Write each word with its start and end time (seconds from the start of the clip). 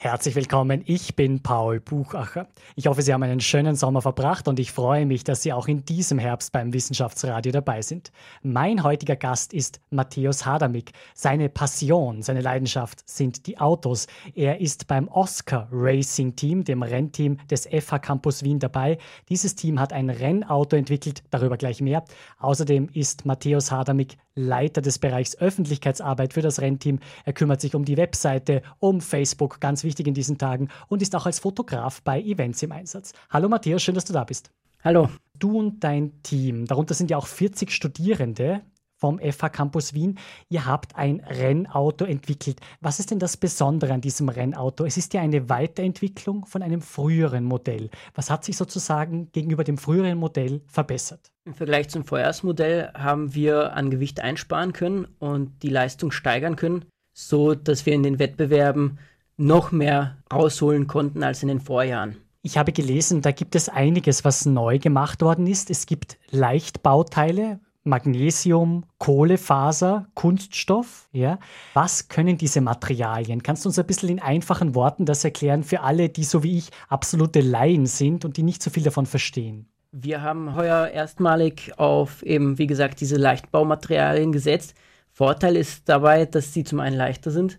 Herzlich 0.00 0.36
willkommen, 0.36 0.84
ich 0.86 1.16
bin 1.16 1.42
Paul 1.42 1.80
Buchacher. 1.80 2.46
Ich 2.76 2.86
hoffe, 2.86 3.02
Sie 3.02 3.12
haben 3.12 3.24
einen 3.24 3.40
schönen 3.40 3.74
Sommer 3.74 4.00
verbracht 4.00 4.46
und 4.46 4.60
ich 4.60 4.70
freue 4.70 5.06
mich, 5.06 5.24
dass 5.24 5.42
Sie 5.42 5.52
auch 5.52 5.66
in 5.66 5.84
diesem 5.84 6.20
Herbst 6.20 6.52
beim 6.52 6.72
Wissenschaftsradio 6.72 7.50
dabei 7.50 7.82
sind. 7.82 8.12
Mein 8.44 8.84
heutiger 8.84 9.16
Gast 9.16 9.52
ist 9.52 9.80
Matthäus 9.90 10.46
Hadamik. 10.46 10.92
Seine 11.14 11.48
Passion, 11.48 12.22
seine 12.22 12.42
Leidenschaft 12.42 13.08
sind 13.08 13.48
die 13.48 13.58
Autos. 13.58 14.06
Er 14.36 14.60
ist 14.60 14.86
beim 14.86 15.08
Oscar 15.08 15.66
Racing 15.72 16.36
Team, 16.36 16.62
dem 16.62 16.84
Rennteam 16.84 17.38
des 17.50 17.66
FH 17.66 17.98
Campus 17.98 18.44
Wien 18.44 18.60
dabei. 18.60 18.98
Dieses 19.28 19.56
Team 19.56 19.80
hat 19.80 19.92
ein 19.92 20.10
Rennauto 20.10 20.76
entwickelt, 20.76 21.24
darüber 21.30 21.56
gleich 21.56 21.80
mehr. 21.80 22.04
Außerdem 22.38 22.88
ist 22.92 23.26
Matthäus 23.26 23.72
Hadamik 23.72 24.16
Leiter 24.36 24.80
des 24.80 25.00
Bereichs 25.00 25.36
Öffentlichkeitsarbeit 25.36 26.34
für 26.34 26.42
das 26.42 26.60
Rennteam. 26.60 27.00
Er 27.24 27.32
kümmert 27.32 27.60
sich 27.60 27.74
um 27.74 27.84
die 27.84 27.96
Webseite, 27.96 28.62
um 28.78 29.00
Facebook, 29.00 29.58
ganz 29.58 29.82
wichtig 29.82 29.87
in 29.96 30.14
diesen 30.14 30.38
Tagen, 30.38 30.68
und 30.88 31.02
ist 31.02 31.14
auch 31.14 31.26
als 31.26 31.38
Fotograf 31.38 32.02
bei 32.02 32.20
Events 32.20 32.62
im 32.62 32.72
Einsatz. 32.72 33.12
Hallo 33.30 33.48
Matthias, 33.48 33.82
schön, 33.82 33.94
dass 33.94 34.04
du 34.04 34.12
da 34.12 34.24
bist. 34.24 34.50
Hallo. 34.84 35.08
Du 35.38 35.58
und 35.58 35.82
dein 35.84 36.22
Team, 36.22 36.66
darunter 36.66 36.94
sind 36.94 37.10
ja 37.10 37.16
auch 37.16 37.26
40 37.26 37.70
Studierende, 37.70 38.62
vom 38.98 39.18
FH 39.20 39.48
Campus 39.50 39.94
Wien. 39.94 40.18
Ihr 40.48 40.66
habt 40.66 40.96
ein 40.96 41.20
Rennauto 41.20 42.04
entwickelt. 42.04 42.60
Was 42.80 42.98
ist 42.98 43.10
denn 43.10 43.20
das 43.20 43.36
Besondere 43.36 43.94
an 43.94 44.00
diesem 44.00 44.28
Rennauto? 44.28 44.84
Es 44.84 44.96
ist 44.96 45.14
ja 45.14 45.22
eine 45.22 45.48
Weiterentwicklung 45.48 46.44
von 46.44 46.62
einem 46.62 46.82
früheren 46.82 47.44
Modell. 47.44 47.90
Was 48.14 48.28
hat 48.28 48.44
sich 48.44 48.56
sozusagen 48.56 49.30
gegenüber 49.32 49.64
dem 49.64 49.78
früheren 49.78 50.18
Modell 50.18 50.60
verbessert? 50.66 51.30
Im 51.44 51.54
Vergleich 51.54 51.88
zum 51.88 52.04
Vorjahresmodell 52.04 52.90
haben 52.94 53.34
wir 53.34 53.72
an 53.74 53.90
Gewicht 53.90 54.20
einsparen 54.20 54.72
können 54.72 55.06
und 55.18 55.62
die 55.62 55.70
Leistung 55.70 56.10
steigern 56.10 56.56
können, 56.56 56.84
so 57.14 57.54
dass 57.54 57.86
wir 57.86 57.94
in 57.94 58.02
den 58.02 58.18
Wettbewerben 58.18 58.98
noch 59.38 59.72
mehr 59.72 60.18
rausholen 60.32 60.86
konnten 60.86 61.22
als 61.22 61.42
in 61.42 61.48
den 61.48 61.60
Vorjahren. 61.60 62.18
Ich 62.42 62.58
habe 62.58 62.72
gelesen, 62.72 63.22
da 63.22 63.32
gibt 63.32 63.54
es 63.54 63.68
einiges, 63.68 64.24
was 64.24 64.46
neu 64.46 64.78
gemacht 64.78 65.22
worden 65.22 65.46
ist. 65.46 65.70
Es 65.70 65.86
gibt 65.86 66.18
Leichtbauteile, 66.30 67.60
Magnesium, 67.84 68.84
Kohlefaser, 68.98 70.06
Kunststoff. 70.14 71.08
Ja? 71.12 71.38
Was 71.74 72.08
können 72.08 72.36
diese 72.36 72.60
Materialien? 72.60 73.42
Kannst 73.42 73.64
du 73.64 73.68
uns 73.68 73.78
ein 73.78 73.86
bisschen 73.86 74.08
in 74.10 74.20
einfachen 74.20 74.74
Worten 74.74 75.06
das 75.06 75.24
erklären 75.24 75.64
für 75.64 75.80
alle, 75.80 76.08
die 76.08 76.24
so 76.24 76.42
wie 76.42 76.58
ich 76.58 76.70
absolute 76.88 77.40
Laien 77.40 77.86
sind 77.86 78.24
und 78.24 78.36
die 78.36 78.42
nicht 78.42 78.62
so 78.62 78.70
viel 78.70 78.82
davon 78.82 79.06
verstehen? 79.06 79.68
Wir 79.90 80.22
haben 80.22 80.54
heuer 80.54 80.88
erstmalig 80.88 81.72
auf 81.78 82.22
eben, 82.22 82.58
wie 82.58 82.66
gesagt, 82.66 83.00
diese 83.00 83.16
Leichtbaumaterialien 83.16 84.32
gesetzt. 84.32 84.74
Vorteil 85.10 85.56
ist 85.56 85.88
dabei, 85.88 86.26
dass 86.26 86.52
sie 86.52 86.62
zum 86.62 86.78
einen 86.78 86.96
leichter 86.96 87.30
sind, 87.30 87.58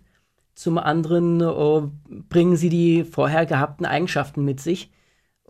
zum 0.60 0.76
anderen 0.76 1.42
oh, 1.42 1.90
bringen 2.28 2.56
sie 2.56 2.68
die 2.68 3.04
vorher 3.04 3.46
gehabten 3.46 3.86
Eigenschaften 3.86 4.44
mit 4.44 4.60
sich 4.60 4.90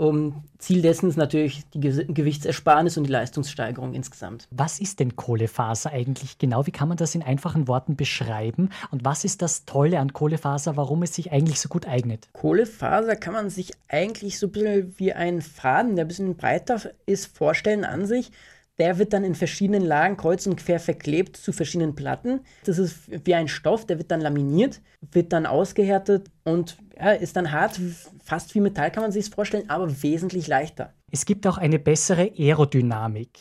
um, 0.01 0.45
Ziel 0.57 0.81
dessen 0.81 1.11
ist 1.11 1.19
natürlich 1.19 1.69
die 1.75 1.81
Ge 1.81 2.07
Gewichtsersparnis 2.09 2.97
und 2.97 3.05
die 3.05 3.13
Leistungssteigerung 3.13 3.93
insgesamt. 3.93 4.49
Was 4.51 4.81
ist 4.81 4.99
denn 4.99 5.15
Kohlefaser 5.15 5.93
eigentlich 5.93 6.39
genau? 6.39 6.67
Wie 6.67 6.71
kann 6.71 6.89
man 6.89 6.97
das 6.97 7.15
in 7.15 7.23
einfachen 7.23 7.69
Worten 7.69 7.97
beschreiben? 7.97 8.71
Und 8.91 9.05
was 9.05 9.25
ist 9.25 9.43
das 9.43 9.67
Tolle 9.67 9.99
an 9.99 10.15
Kohlefaser, 10.15 10.79
warum 10.79 11.03
es 11.03 11.15
sich 11.15 11.33
eigentlich 11.33 11.61
so 11.61 11.69
gut 11.69 11.87
eignet? 11.87 12.31
Kohlefaser 12.33 13.15
kann 13.15 13.35
man 13.35 13.51
sich 13.51 13.73
eigentlich 13.89 14.39
so 14.39 14.47
ein 14.47 14.53
bisschen 14.53 14.95
wie 14.97 15.13
ein 15.13 15.43
Faden, 15.43 15.97
der 15.97 16.07
ein 16.07 16.09
bisschen 16.09 16.35
breiter 16.35 16.81
ist, 17.05 17.37
vorstellen 17.37 17.85
an 17.85 18.07
sich. 18.07 18.31
Der 18.81 18.99
wird 18.99 19.13
dann 19.13 19.25
in 19.25 19.35
verschiedenen 19.35 19.85
Lagen 19.85 20.17
kreuz 20.17 20.47
und 20.47 20.57
quer 20.57 20.81
verklebt 20.81 21.37
zu 21.37 21.53
verschiedenen 21.53 21.95
Platten. 21.95 22.41
Das 22.65 22.79
ist 22.79 22.97
wie 23.27 23.35
ein 23.35 23.47
Stoff, 23.47 23.87
der 23.87 23.99
wird 23.99 24.11
dann 24.11 24.23
laminiert, 24.23 24.81
wird 25.13 25.33
dann 25.33 25.47
ausgehärtet 25.47 26.31
und 26.45 26.79
ja, 26.97 27.13
ist 27.13 27.37
dann 27.37 27.53
hart, 27.53 27.79
fast 28.25 28.55
wie 28.55 28.61
Metall 28.61 28.91
kann 28.91 29.03
man 29.03 29.13
sich 29.13 29.27
es 29.27 29.29
vorstellen, 29.29 29.69
aber 29.69 30.03
wesentlich 30.03 30.49
leichter. 30.49 30.95
Es 31.13 31.27
gibt 31.27 31.47
auch 31.47 31.59
eine 31.59 31.79
bessere 31.79 32.33
Aerodynamik. 32.39 33.39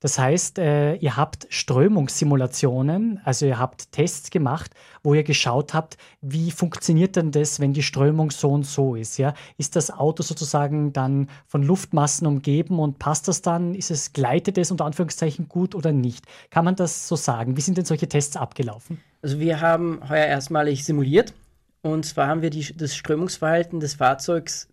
Das 0.00 0.18
heißt, 0.18 0.58
äh, 0.58 0.94
ihr 0.94 1.18
habt 1.18 1.46
Strömungssimulationen, 1.50 3.20
also 3.22 3.44
ihr 3.44 3.58
habt 3.58 3.92
Tests 3.92 4.30
gemacht, 4.30 4.72
wo 5.02 5.12
ihr 5.12 5.24
geschaut 5.24 5.74
habt, 5.74 5.98
wie 6.22 6.50
funktioniert 6.50 7.16
denn 7.16 7.32
das, 7.32 7.60
wenn 7.60 7.74
die 7.74 7.82
Strömung 7.82 8.30
so 8.30 8.50
und 8.50 8.64
so 8.64 8.94
ist. 8.94 9.18
Ja? 9.18 9.34
Ist 9.58 9.76
das 9.76 9.90
Auto 9.90 10.22
sozusagen 10.22 10.94
dann 10.94 11.28
von 11.46 11.62
Luftmassen 11.62 12.26
umgeben 12.26 12.78
und 12.78 12.98
passt 12.98 13.28
das 13.28 13.42
dann? 13.42 13.74
Ist 13.74 13.90
es, 13.90 14.14
gleitet 14.14 14.56
es 14.56 14.70
unter 14.70 14.86
Anführungszeichen 14.86 15.48
gut 15.48 15.74
oder 15.74 15.92
nicht? 15.92 16.24
Kann 16.48 16.64
man 16.64 16.76
das 16.76 17.06
so 17.06 17.14
sagen? 17.14 17.58
Wie 17.58 17.60
sind 17.60 17.76
denn 17.76 17.84
solche 17.84 18.08
Tests 18.08 18.36
abgelaufen? 18.36 19.00
Also 19.20 19.38
wir 19.38 19.60
haben 19.60 20.00
heuer 20.08 20.26
erstmalig 20.26 20.82
simuliert. 20.84 21.34
Und 21.82 22.06
zwar 22.06 22.26
haben 22.26 22.40
wir 22.40 22.50
die, 22.50 22.74
das 22.74 22.96
Strömungsverhalten 22.96 23.80
des 23.80 23.94
Fahrzeugs 23.94 24.68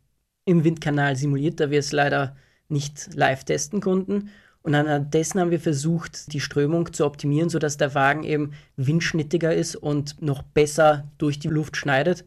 im 0.46 0.64
Windkanal 0.64 1.18
simuliert, 1.18 1.60
da 1.60 1.70
wir 1.70 1.80
es 1.80 1.92
leider 1.92 2.38
nicht 2.70 3.14
live 3.14 3.44
testen 3.44 3.82
konnten. 3.82 4.30
Und 4.68 4.76
anhand 4.76 5.14
dessen 5.14 5.40
haben 5.40 5.50
wir 5.50 5.62
versucht, 5.62 6.34
die 6.34 6.42
Strömung 6.42 6.92
zu 6.92 7.06
optimieren, 7.06 7.48
sodass 7.48 7.78
der 7.78 7.96
Wagen 7.96 8.24
eben 8.24 8.52
windschnittiger 8.76 9.56
ist 9.56 9.78
und 9.78 10.22
noch 10.22 10.42
besser 10.42 11.10
durch 11.18 11.40
die 11.40 11.48
Luft 11.48 11.78
schneidet, 11.78 12.26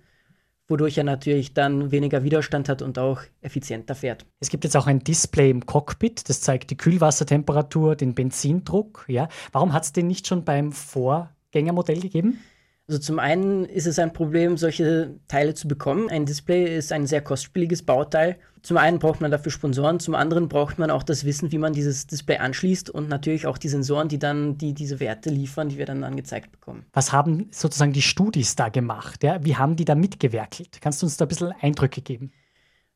wodurch 0.66 0.96
er 0.96 1.04
natürlich 1.04 1.52
dann 1.52 1.90
weniger 1.90 2.24
Widerstand 2.24 2.70
hat 2.70 2.80
und 2.80 2.98
auch 2.98 3.20
effizienter 3.42 3.94
fährt. 3.94 4.24
Es 4.40 4.48
gibt 4.48 4.64
jetzt 4.64 4.74
auch 4.74 4.86
ein 4.86 5.00
Display 5.00 5.50
im 5.50 5.66
Cockpit, 5.66 6.30
das 6.30 6.40
zeigt 6.40 6.70
die 6.70 6.78
Kühlwassertemperatur, 6.78 7.94
den 7.94 8.14
Benzindruck. 8.14 9.04
Ja. 9.06 9.28
Warum 9.52 9.74
hat 9.74 9.84
es 9.84 9.92
den 9.92 10.06
nicht 10.06 10.26
schon 10.26 10.42
beim 10.42 10.72
Vorgängermodell 10.72 12.00
gegeben? 12.00 12.38
Also 12.90 12.98
zum 12.98 13.20
einen 13.20 13.66
ist 13.66 13.86
es 13.86 14.00
ein 14.00 14.12
Problem, 14.12 14.56
solche 14.56 15.14
Teile 15.28 15.54
zu 15.54 15.68
bekommen. 15.68 16.10
Ein 16.10 16.26
Display 16.26 16.76
ist 16.76 16.90
ein 16.90 17.06
sehr 17.06 17.20
kostspieliges 17.20 17.84
Bauteil. 17.84 18.36
Zum 18.62 18.78
einen 18.78 18.98
braucht 18.98 19.20
man 19.20 19.30
dafür 19.30 19.52
Sponsoren, 19.52 20.00
zum 20.00 20.16
anderen 20.16 20.48
braucht 20.48 20.80
man 20.80 20.90
auch 20.90 21.04
das 21.04 21.24
Wissen, 21.24 21.52
wie 21.52 21.58
man 21.58 21.72
dieses 21.72 22.08
Display 22.08 22.38
anschließt 22.38 22.90
und 22.90 23.08
natürlich 23.08 23.46
auch 23.46 23.58
die 23.58 23.68
Sensoren, 23.68 24.08
die 24.08 24.18
dann 24.18 24.58
die, 24.58 24.74
diese 24.74 24.98
Werte 24.98 25.30
liefern, 25.30 25.68
die 25.68 25.78
wir 25.78 25.86
dann 25.86 26.02
angezeigt 26.02 26.50
bekommen. 26.50 26.84
Was 26.92 27.12
haben 27.12 27.46
sozusagen 27.52 27.92
die 27.92 28.02
Studis 28.02 28.56
da 28.56 28.70
gemacht? 28.70 29.22
Ja? 29.22 29.38
Wie 29.44 29.54
haben 29.54 29.76
die 29.76 29.84
da 29.84 29.94
mitgewerkelt? 29.94 30.80
Kannst 30.80 31.00
du 31.00 31.06
uns 31.06 31.16
da 31.16 31.26
ein 31.26 31.28
bisschen 31.28 31.52
Eindrücke 31.60 32.02
geben? 32.02 32.32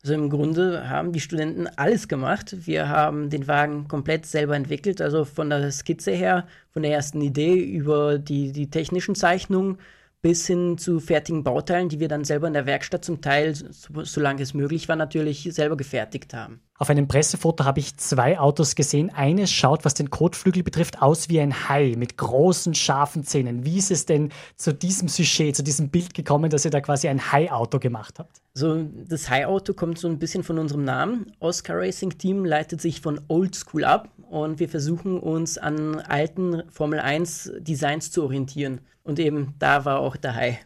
Also 0.05 0.13
im 0.13 0.29
Grunde 0.29 0.87
haben 0.87 1.13
die 1.13 1.19
Studenten 1.19 1.65
alles 1.77 2.07
gemacht. 2.07 2.67
Wir 2.67 2.89
haben 2.89 3.31
den 3.31 3.47
Wagen 3.47 3.87
komplett 3.87 4.27
selber 4.27 4.55
entwickelt, 4.55 5.01
also 5.01 5.25
von 5.25 5.49
der 5.49 5.71
Skizze 5.71 6.11
her, 6.11 6.45
von 6.69 6.83
der 6.83 6.91
ersten 6.91 7.21
Idee 7.21 7.55
über 7.55 8.19
die, 8.19 8.51
die 8.51 8.69
technischen 8.69 9.15
Zeichnungen 9.15 9.79
bis 10.21 10.45
hin 10.45 10.77
zu 10.77 10.99
fertigen 10.99 11.43
Bauteilen, 11.43 11.89
die 11.89 11.99
wir 11.99 12.07
dann 12.07 12.23
selber 12.23 12.45
in 12.45 12.53
der 12.53 12.67
Werkstatt 12.67 13.03
zum 13.03 13.19
Teil, 13.19 13.55
so, 13.55 14.03
solange 14.03 14.43
es 14.43 14.53
möglich 14.53 14.87
war, 14.87 14.95
natürlich 14.95 15.49
selber 15.51 15.75
gefertigt 15.75 16.35
haben. 16.35 16.61
Auf 16.77 16.89
einem 16.89 17.07
Pressefoto 17.07 17.63
habe 17.63 17.79
ich 17.79 17.95
zwei 17.95 18.37
Autos 18.37 18.75
gesehen. 18.75 19.09
Eines 19.09 19.49
schaut, 19.49 19.85
was 19.85 19.93
den 19.93 20.09
Kotflügel 20.09 20.61
betrifft, 20.61 21.01
aus 21.01 21.29
wie 21.29 21.39
ein 21.39 21.69
Hai 21.69 21.93
mit 21.97 22.17
großen, 22.17 22.75
scharfen 22.75 23.23
Zähnen. 23.23 23.63
Wie 23.63 23.77
ist 23.77 23.91
es 23.91 24.05
denn 24.05 24.29
zu 24.57 24.73
diesem 24.73 25.07
Sujet, 25.07 25.55
zu 25.55 25.63
diesem 25.63 25.89
Bild 25.89 26.13
gekommen, 26.13 26.49
dass 26.49 26.65
ihr 26.65 26.71
da 26.71 26.81
quasi 26.81 27.07
ein 27.07 27.31
Hai-Auto 27.31 27.79
gemacht 27.79 28.19
habt? 28.19 28.41
So, 28.53 28.83
das 29.07 29.29
Hai-Auto 29.29 29.73
kommt 29.73 29.99
so 29.99 30.09
ein 30.09 30.19
bisschen 30.19 30.43
von 30.43 30.59
unserem 30.59 30.83
Namen. 30.83 31.31
Oscar 31.39 31.77
Racing 31.77 32.17
Team 32.17 32.43
leitet 32.43 32.81
sich 32.81 32.99
von 32.99 33.21
Old 33.29 33.55
School 33.55 33.85
ab 33.85 34.09
und 34.29 34.59
wir 34.59 34.67
versuchen 34.67 35.17
uns 35.17 35.57
an 35.57 36.01
alten 36.01 36.63
Formel 36.69 36.99
1 36.99 37.53
Designs 37.59 38.11
zu 38.11 38.23
orientieren. 38.23 38.81
Und 39.01 39.19
eben 39.19 39.53
da 39.59 39.85
war 39.85 39.99
auch 39.99 40.17
der 40.17 40.35
Hai 40.35 40.59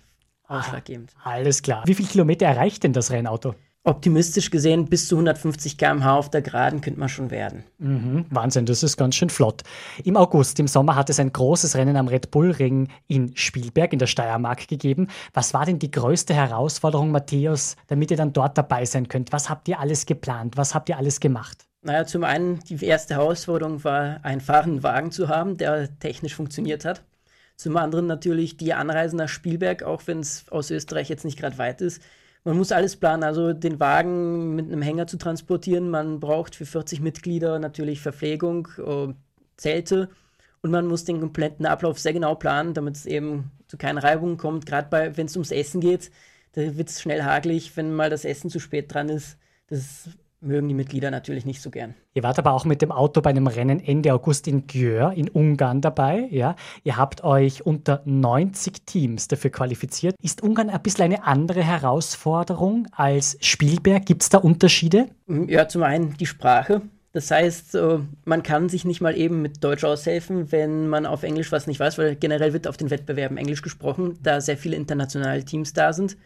ausschlaggebend. 0.47 1.14
Ah, 1.24 1.34
alles 1.34 1.61
klar. 1.61 1.84
Wie 1.85 1.94
viele 1.94 2.09
Kilometer 2.09 2.47
erreicht 2.47 2.84
denn 2.84 2.94
das 2.94 3.11
Rennauto? 3.11 3.53
Optimistisch 3.85 4.52
gesehen, 4.52 4.87
bis 4.87 5.08
zu 5.08 5.16
150 5.16 5.78
km/h 5.78 6.17
auf 6.17 6.29
der 6.29 6.41
Geraden 6.41 6.81
könnte 6.81 6.99
man 6.99 7.08
schon 7.08 7.31
werden. 7.31 7.64
Mhm, 7.78 8.26
Wahnsinn, 8.29 8.66
das 8.66 8.84
ist 8.84 8.97
ganz 8.97 9.16
schön 9.16 9.29
flott. 9.29 9.64
Im 10.03 10.17
August, 10.17 10.59
im 10.59 10.67
Sommer, 10.67 10.96
hat 10.96 11.09
es 11.09 11.20
ein 11.20 11.31
großes 11.31 11.76
Rennen 11.76 11.96
am 11.96 12.09
Red 12.09 12.29
Bull 12.29 12.52
Ring 12.52 12.90
in 13.08 13.35
Spielberg 13.37 13.93
in 13.93 13.99
der 13.99 14.08
Steiermark 14.08 14.67
gegeben. 14.67 15.08
Was 15.34 15.53
war 15.53 15.66
denn 15.66 15.79
die 15.79 15.91
größte 15.91 16.34
Herausforderung, 16.34 17.11
Matthäus, 17.11 17.78
damit 17.87 18.11
ihr 18.11 18.17
dann 18.17 18.34
dort 18.34 18.58
dabei 18.58 18.84
sein 18.84 19.08
könnt? 19.08 19.31
Was 19.31 19.49
habt 19.49 19.70
ihr 19.70 19.79
alles 19.79 20.05
geplant? 20.05 20.58
Was 20.58 20.75
habt 20.75 20.90
ihr 20.90 20.97
alles 20.97 21.22
gemacht? 21.22 21.66
Naja, 21.82 22.05
zum 22.05 22.25
einen, 22.25 22.59
die 22.59 22.84
erste 22.84 23.14
Herausforderung 23.16 23.85
war, 23.85 24.20
einen 24.23 24.41
fahrenden 24.41 24.84
Wagen 24.84 25.11
zu 25.11 25.29
haben, 25.29 25.55
der 25.55 25.97
technisch 25.99 26.35
funktioniert 26.35 26.84
hat. 26.84 27.03
Zum 27.55 27.78
anderen 27.78 28.08
natürlich 28.08 28.58
die 28.58 28.73
Anreise 28.73 29.16
nach 29.16 29.29
Spielberg, 29.29 29.84
auch 29.84 30.02
wenn 30.05 30.20
es 30.20 30.49
aus 30.49 30.70
Österreich 30.70 31.08
jetzt 31.08 31.23
nicht 31.23 31.40
gerade 31.40 31.58
weit 31.58 31.79
ist. 31.79 32.02
Man 32.49 32.57
muss 32.57 32.72
alles 32.72 32.96
planen, 32.96 33.22
also 33.22 33.53
den 33.53 33.79
Wagen 33.79 34.55
mit 34.55 34.66
einem 34.66 34.81
Hänger 34.81 35.05
zu 35.05 35.17
transportieren. 35.19 35.91
Man 35.91 36.19
braucht 36.19 36.55
für 36.55 36.66
40 36.66 36.99
Mitglieder 36.99 37.59
natürlich 37.59 38.01
Verpflegung, 38.01 38.67
äh, 38.79 39.13
Zelte 39.55 40.09
und 40.63 40.72
man 40.72 40.87
muss 40.87 41.05
den 41.05 41.19
kompletten 41.19 41.67
Ablauf 41.67 41.99
sehr 41.99 42.11
genau 42.11 42.34
planen, 42.34 42.73
damit 42.73 42.96
es 42.96 43.05
eben 43.05 43.51
zu 43.67 43.78
keinen 43.78 43.99
Reibungen 43.99 44.37
kommt. 44.37 44.66
Gerade 44.66 45.16
wenn 45.16 45.28
es 45.28 45.35
ums 45.35 45.51
Essen 45.51 45.79
geht, 45.79 46.09
Da 46.53 46.75
wird 46.75 46.90
es 46.90 47.01
schnell 47.01 47.22
hagelig, 47.22 47.78
wenn 47.78 47.93
mal 47.93 48.09
das 48.09 48.25
Essen 48.25 48.49
zu 48.49 48.59
spät 48.59 48.91
dran 48.91 49.09
ist. 49.09 49.37
Das 49.67 50.09
mögen 50.41 50.68
die 50.68 50.74
Mitglieder 50.74 51.12
natürlich 51.12 51.46
nicht 51.46 51.62
so 51.62 51.70
gern. 51.70 51.96
Ihr 52.14 52.24
wart 52.24 52.40
aber 52.40 52.53
auch 52.53 52.66
mit 52.66 52.82
dem 52.82 52.91
Auto 52.91 53.22
bei 53.22 53.30
einem 53.30 53.47
Rennen 53.47 53.80
Ende 53.80 54.14
August 54.14 54.47
in 54.47 54.68
Győr 54.68 55.12
in 55.12 55.30
Ungarn 55.30 55.82
dabei. 55.82 56.28
Ja? 56.32 56.56
Ihr 56.84 56.97
habt 56.97 57.24
euch 57.24 57.66
unter 57.66 58.02
90 58.06 58.86
Teams 58.86 59.28
dafür 59.28 59.52
qualifiziert. 59.52 60.16
Ist 60.22 60.41
Ungarn 60.41 60.70
ein 60.70 60.82
bisschen 60.82 61.06
eine 61.06 61.24
andere 61.26 61.64
Herausforderung 61.64 62.88
als 62.91 63.38
Spielberg? 63.41 64.06
Gibt 64.06 64.24
es 64.24 64.30
da 64.30 64.38
Unterschiede? 64.38 65.08
Ja, 65.28 65.68
zum 65.68 65.84
einen 65.84 66.16
die 66.18 66.26
Sprache. 66.26 66.82
Das 67.12 67.32
heißt, 67.32 67.76
äh, 67.76 68.00
man 68.26 68.44
kann 68.44 68.70
sich 68.70 68.85
nicht 68.85 69.02
mal 69.02 69.18
eben 69.18 69.42
mit 69.42 69.64
Deutsch 69.64 69.84
aushelfen, 69.84 70.52
wenn 70.52 70.88
man 70.88 71.08
auf 71.08 71.24
Englisch 71.24 71.52
was 71.52 71.66
nicht 71.66 71.80
weiß, 71.80 71.97
weil 71.97 72.16
generell 72.16 72.53
wird 72.53 72.68
auf 72.68 72.78
den 72.78 72.92
Wettbewerben 72.92 73.38
Englisch 73.38 73.64
gesprochen, 73.64 74.20
da 74.22 74.42
sehr 74.42 74.58
viele 74.58 74.76
internationale 74.76 75.44
Teams 75.44 75.74
da 75.74 75.92
sind. 75.92 76.18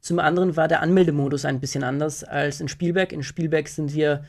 Zum 0.00 0.18
anderen 0.18 0.56
war 0.56 0.68
der 0.68 0.80
Anmeldemodus 0.80 1.44
ein 1.44 1.60
bisschen 1.60 1.84
anders 1.84 2.24
als 2.24 2.60
in 2.60 2.68
Spielberg. 2.68 3.12
In 3.12 3.22
Spielberg 3.22 3.68
sind 3.68 3.94
wir 3.94 4.24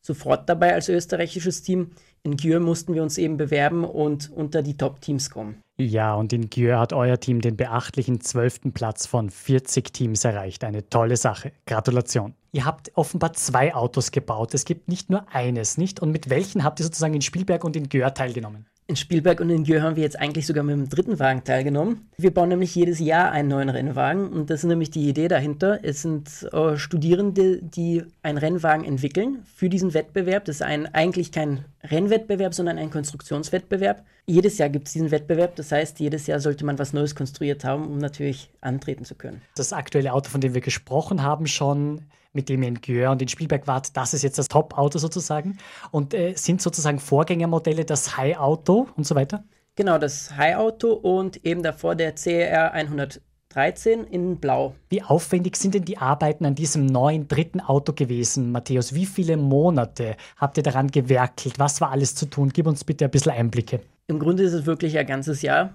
sofort 0.00 0.48
dabei 0.48 0.74
als 0.74 0.88
österreichisches 0.88 1.62
Team. 1.62 1.92
In 2.24 2.36
Györ 2.36 2.60
mussten 2.60 2.94
wir 2.94 3.02
uns 3.02 3.18
eben 3.18 3.36
bewerben 3.36 3.84
und 3.84 4.30
unter 4.30 4.62
die 4.62 4.76
Top-Teams 4.76 5.30
kommen. 5.30 5.60
Ja, 5.78 6.14
und 6.14 6.32
in 6.32 6.50
Györ 6.50 6.78
hat 6.78 6.92
euer 6.92 7.18
Team 7.18 7.40
den 7.40 7.56
beachtlichen 7.56 8.20
zwölften 8.20 8.72
Platz 8.72 9.06
von 9.06 9.30
40 9.30 9.92
Teams 9.92 10.24
erreicht. 10.24 10.62
Eine 10.62 10.88
tolle 10.88 11.16
Sache. 11.16 11.52
Gratulation. 11.66 12.34
Ihr 12.52 12.64
habt 12.64 12.92
offenbar 12.94 13.32
zwei 13.32 13.74
Autos 13.74 14.12
gebaut. 14.12 14.54
Es 14.54 14.64
gibt 14.64 14.88
nicht 14.88 15.10
nur 15.10 15.26
eines, 15.32 15.78
nicht? 15.78 16.00
Und 16.00 16.12
mit 16.12 16.30
welchen 16.30 16.62
habt 16.62 16.78
ihr 16.78 16.84
sozusagen 16.84 17.14
in 17.14 17.22
Spielberg 17.22 17.64
und 17.64 17.74
in 17.74 17.88
Györ 17.88 18.14
teilgenommen? 18.14 18.66
In 18.92 18.96
Spielberg 18.96 19.40
und 19.40 19.48
in 19.48 19.64
Györ 19.64 19.80
haben 19.80 19.96
wir 19.96 20.02
jetzt 20.02 20.20
eigentlich 20.20 20.46
sogar 20.46 20.62
mit 20.62 20.74
dem 20.74 20.90
dritten 20.90 21.18
Wagen 21.18 21.44
teilgenommen. 21.44 22.10
Wir 22.18 22.30
bauen 22.30 22.50
nämlich 22.50 22.74
jedes 22.74 22.98
Jahr 22.98 23.32
einen 23.32 23.48
neuen 23.48 23.70
Rennwagen 23.70 24.28
und 24.28 24.50
das 24.50 24.64
ist 24.64 24.68
nämlich 24.68 24.90
die 24.90 25.08
Idee 25.08 25.28
dahinter. 25.28 25.80
Es 25.82 26.02
sind 26.02 26.28
äh, 26.52 26.76
Studierende, 26.76 27.62
die 27.62 28.02
einen 28.22 28.36
Rennwagen 28.36 28.84
entwickeln 28.84 29.46
für 29.54 29.70
diesen 29.70 29.94
Wettbewerb. 29.94 30.44
Das 30.44 30.56
ist 30.56 30.62
ein, 30.62 30.94
eigentlich 30.94 31.32
kein 31.32 31.64
Rennwettbewerb, 31.82 32.52
sondern 32.52 32.76
ein 32.76 32.90
Konstruktionswettbewerb. 32.90 34.04
Jedes 34.26 34.58
Jahr 34.58 34.68
gibt 34.68 34.88
es 34.88 34.92
diesen 34.92 35.10
Wettbewerb, 35.10 35.56
das 35.56 35.72
heißt, 35.72 35.98
jedes 35.98 36.26
Jahr 36.26 36.40
sollte 36.40 36.66
man 36.66 36.78
was 36.78 36.92
Neues 36.92 37.14
konstruiert 37.14 37.64
haben, 37.64 37.88
um 37.88 37.96
natürlich 37.96 38.50
antreten 38.60 39.06
zu 39.06 39.14
können. 39.14 39.40
Das 39.56 39.72
aktuelle 39.72 40.12
Auto, 40.12 40.28
von 40.28 40.42
dem 40.42 40.52
wir 40.52 40.60
gesprochen 40.60 41.22
haben, 41.22 41.46
schon 41.46 42.02
mit 42.32 42.48
dem 42.48 42.80
Györ 42.80 43.10
und 43.10 43.22
in 43.22 43.28
Spielberg 43.28 43.66
wart, 43.66 43.96
das 43.96 44.14
ist 44.14 44.22
jetzt 44.22 44.38
das 44.38 44.48
Top-Auto 44.48 44.98
sozusagen. 44.98 45.58
Und 45.90 46.14
äh, 46.14 46.34
sind 46.34 46.62
sozusagen 46.62 46.98
Vorgängermodelle 46.98 47.84
das 47.84 48.16
High-Auto 48.16 48.88
und 48.96 49.06
so 49.06 49.14
weiter? 49.14 49.44
Genau, 49.74 49.98
das 49.98 50.36
High-Auto 50.36 50.92
und 50.92 51.44
eben 51.44 51.62
davor 51.62 51.94
der 51.94 52.14
CR 52.14 52.72
113 52.72 54.04
in 54.04 54.38
Blau. 54.38 54.74
Wie 54.90 55.02
aufwendig 55.02 55.56
sind 55.56 55.74
denn 55.74 55.84
die 55.84 55.98
Arbeiten 55.98 56.44
an 56.44 56.54
diesem 56.54 56.86
neuen 56.86 57.28
dritten 57.28 57.60
Auto 57.60 57.92
gewesen, 57.92 58.52
Matthäus? 58.52 58.94
Wie 58.94 59.06
viele 59.06 59.36
Monate 59.36 60.16
habt 60.36 60.56
ihr 60.56 60.62
daran 60.62 60.88
gewerkelt? 60.88 61.58
Was 61.58 61.80
war 61.80 61.90
alles 61.90 62.14
zu 62.14 62.26
tun? 62.26 62.50
Gib 62.52 62.66
uns 62.66 62.84
bitte 62.84 63.06
ein 63.06 63.10
bisschen 63.10 63.32
Einblicke. 63.32 63.80
Im 64.08 64.18
Grunde 64.18 64.42
ist 64.42 64.52
es 64.52 64.66
wirklich 64.66 64.98
ein 64.98 65.06
ganzes 65.06 65.42
Jahr. 65.42 65.72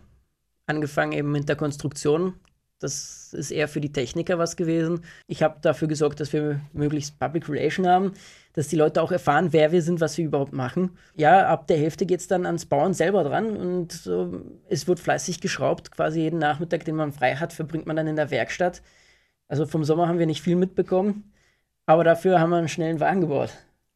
Angefangen 0.68 1.14
eben 1.14 1.32
mit 1.32 1.48
der 1.50 1.56
Konstruktion, 1.56 2.34
das 2.80 3.34
ist 3.34 3.52
eher 3.52 3.68
für 3.68 3.82
die 3.82 3.92
Techniker 3.92 4.38
was 4.38 4.56
gewesen. 4.56 5.02
Ich 5.28 5.44
habe 5.44 5.58
dafür 5.62 5.88
gesorgt, 5.88 6.20
dass 6.20 6.34
wir 6.34 6.62
möglichst 6.74 7.20
Public 7.20 7.50
Relation 7.50 7.88
haben, 7.88 8.14
dass 8.54 8.68
die 8.68 8.76
Leute 8.76 9.02
auch 9.02 9.12
erfahren, 9.12 9.52
wer 9.52 9.72
wir 9.72 9.82
sind, 9.82 10.00
was 10.00 10.18
wir 10.18 10.26
überhaupt 10.26 10.54
machen. 10.54 10.98
Ja, 11.16 11.48
ab 11.48 11.68
der 11.68 11.78
Hälfte 11.78 12.06
geht 12.06 12.20
es 12.20 12.28
dann 12.28 12.46
ans 12.46 12.66
Bauen 12.66 12.94
selber 12.94 13.24
dran 13.24 13.56
und 13.58 14.08
äh, 14.08 14.28
es 14.70 14.88
wird 14.88 15.00
fleißig 15.00 15.42
geschraubt. 15.42 15.92
Quasi 15.92 16.22
jeden 16.22 16.40
Nachmittag, 16.40 16.86
den 16.86 16.96
man 16.96 17.12
frei 17.12 17.36
hat, 17.36 17.54
verbringt 17.54 17.88
man 17.88 17.96
dann 17.96 18.08
in 18.08 18.16
der 18.16 18.32
Werkstatt. 18.32 18.82
Also 19.48 19.66
vom 19.66 19.84
Sommer 19.84 20.08
haben 20.08 20.20
wir 20.20 20.26
nicht 20.26 20.42
viel 20.42 20.56
mitbekommen, 20.56 21.32
aber 21.86 22.04
dafür 22.04 22.40
haben 22.40 22.50
wir 22.50 22.58
einen 22.58 22.68
schnellen 22.68 23.00
Wagen 23.00 23.22
gebaut. 23.22 23.52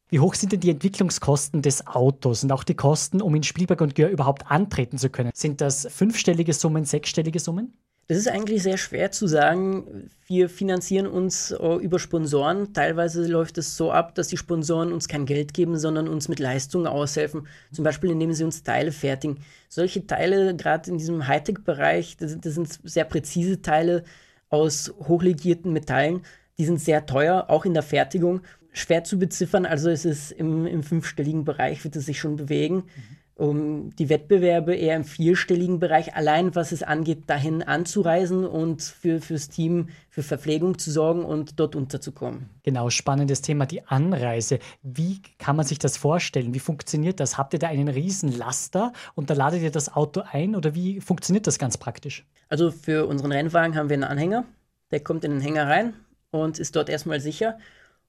Wie 0.09 0.19
hoch 0.19 0.33
sind 0.33 0.51
denn 0.51 0.59
die 0.59 0.71
Entwicklungskosten 0.71 1.61
des 1.61 1.87
Autos 1.87 2.43
und 2.43 2.51
auch 2.51 2.65
die 2.65 2.75
Kosten, 2.75 3.21
um 3.21 3.33
in 3.33 3.43
Spielberg 3.43 3.79
und 3.79 3.95
Gör 3.95 4.09
überhaupt 4.09 4.49
antreten 4.51 4.97
zu 4.97 5.09
können? 5.09 5.31
Sind 5.33 5.61
das 5.61 5.87
fünfstellige 5.89 6.51
Summen, 6.51 6.83
sechsstellige 6.83 7.39
Summen? 7.39 7.73
Das 8.11 8.17
ist 8.17 8.27
eigentlich 8.27 8.61
sehr 8.61 8.75
schwer 8.75 9.11
zu 9.11 9.25
sagen. 9.25 10.09
Wir 10.27 10.49
finanzieren 10.49 11.07
uns 11.07 11.55
uh, 11.57 11.79
über 11.79 11.97
Sponsoren. 11.97 12.73
Teilweise 12.73 13.25
läuft 13.25 13.57
es 13.57 13.77
so 13.77 13.89
ab, 13.89 14.15
dass 14.15 14.27
die 14.27 14.35
Sponsoren 14.35 14.91
uns 14.91 15.07
kein 15.07 15.25
Geld 15.25 15.53
geben, 15.53 15.79
sondern 15.79 16.09
uns 16.09 16.27
mit 16.27 16.39
Leistungen 16.39 16.87
aushelfen. 16.87 17.47
Zum 17.71 17.85
Beispiel, 17.85 18.11
indem 18.11 18.33
sie 18.33 18.43
uns 18.43 18.63
Teile 18.63 18.91
fertigen. 18.91 19.37
Solche 19.69 20.05
Teile, 20.05 20.53
gerade 20.57 20.91
in 20.91 20.97
diesem 20.97 21.25
Hightech-Bereich, 21.25 22.17
das, 22.17 22.37
das, 22.37 22.55
sind 22.55 22.79
sehr 22.83 23.05
präzise 23.05 23.61
Teile 23.61 24.03
aus 24.49 24.93
hochlegierten 25.07 25.71
Metallen. 25.71 26.23
Die 26.57 26.65
sind 26.65 26.81
sehr 26.81 27.05
teuer, 27.05 27.45
auch 27.47 27.63
in 27.63 27.73
der 27.73 27.81
Fertigung. 27.81 28.41
Schwer 28.73 29.05
zu 29.05 29.19
beziffern, 29.19 29.65
also 29.65 29.89
es 29.89 30.03
ist 30.03 30.33
im, 30.33 30.67
im 30.67 30.83
fünfstelligen 30.83 31.45
Bereich, 31.45 31.81
wird 31.85 31.95
es 31.95 32.07
sich 32.07 32.19
schon 32.19 32.35
bewegen. 32.35 32.75
Mhm 32.75 33.20
um 33.35 33.95
die 33.95 34.09
Wettbewerbe 34.09 34.75
eher 34.75 34.95
im 34.95 35.03
vierstelligen 35.03 35.79
Bereich, 35.79 36.15
allein 36.15 36.53
was 36.55 36.71
es 36.71 36.83
angeht, 36.83 37.23
dahin 37.27 37.63
anzureisen 37.63 38.45
und 38.45 38.81
für, 38.81 39.19
fürs 39.19 39.49
Team 39.49 39.89
für 40.09 40.23
Verpflegung 40.23 40.77
zu 40.77 40.91
sorgen 40.91 41.23
und 41.23 41.59
dort 41.59 41.75
unterzukommen. 41.75 42.49
Genau, 42.63 42.89
spannendes 42.89 43.41
Thema, 43.41 43.65
die 43.65 43.87
Anreise. 43.87 44.59
Wie 44.83 45.21
kann 45.39 45.55
man 45.55 45.65
sich 45.65 45.79
das 45.79 45.97
vorstellen? 45.97 46.53
Wie 46.53 46.59
funktioniert 46.59 47.19
das? 47.19 47.37
Habt 47.37 47.53
ihr 47.53 47.59
da 47.59 47.67
einen 47.67 47.87
riesen 47.87 48.37
Laster 48.37 48.93
und 49.15 49.29
da 49.29 49.33
ladet 49.33 49.61
ihr 49.61 49.71
das 49.71 49.93
Auto 49.93 50.21
ein 50.29 50.55
oder 50.55 50.75
wie 50.75 51.01
funktioniert 51.01 51.47
das 51.47 51.57
ganz 51.57 51.77
praktisch? 51.77 52.25
Also 52.49 52.69
für 52.71 53.07
unseren 53.07 53.31
Rennwagen 53.31 53.75
haben 53.75 53.89
wir 53.89 53.95
einen 53.95 54.03
Anhänger, 54.03 54.45
der 54.91 54.99
kommt 54.99 55.23
in 55.23 55.31
den 55.31 55.41
Hänger 55.41 55.67
rein 55.67 55.93
und 56.31 56.59
ist 56.59 56.75
dort 56.75 56.89
erstmal 56.89 57.21
sicher. 57.21 57.57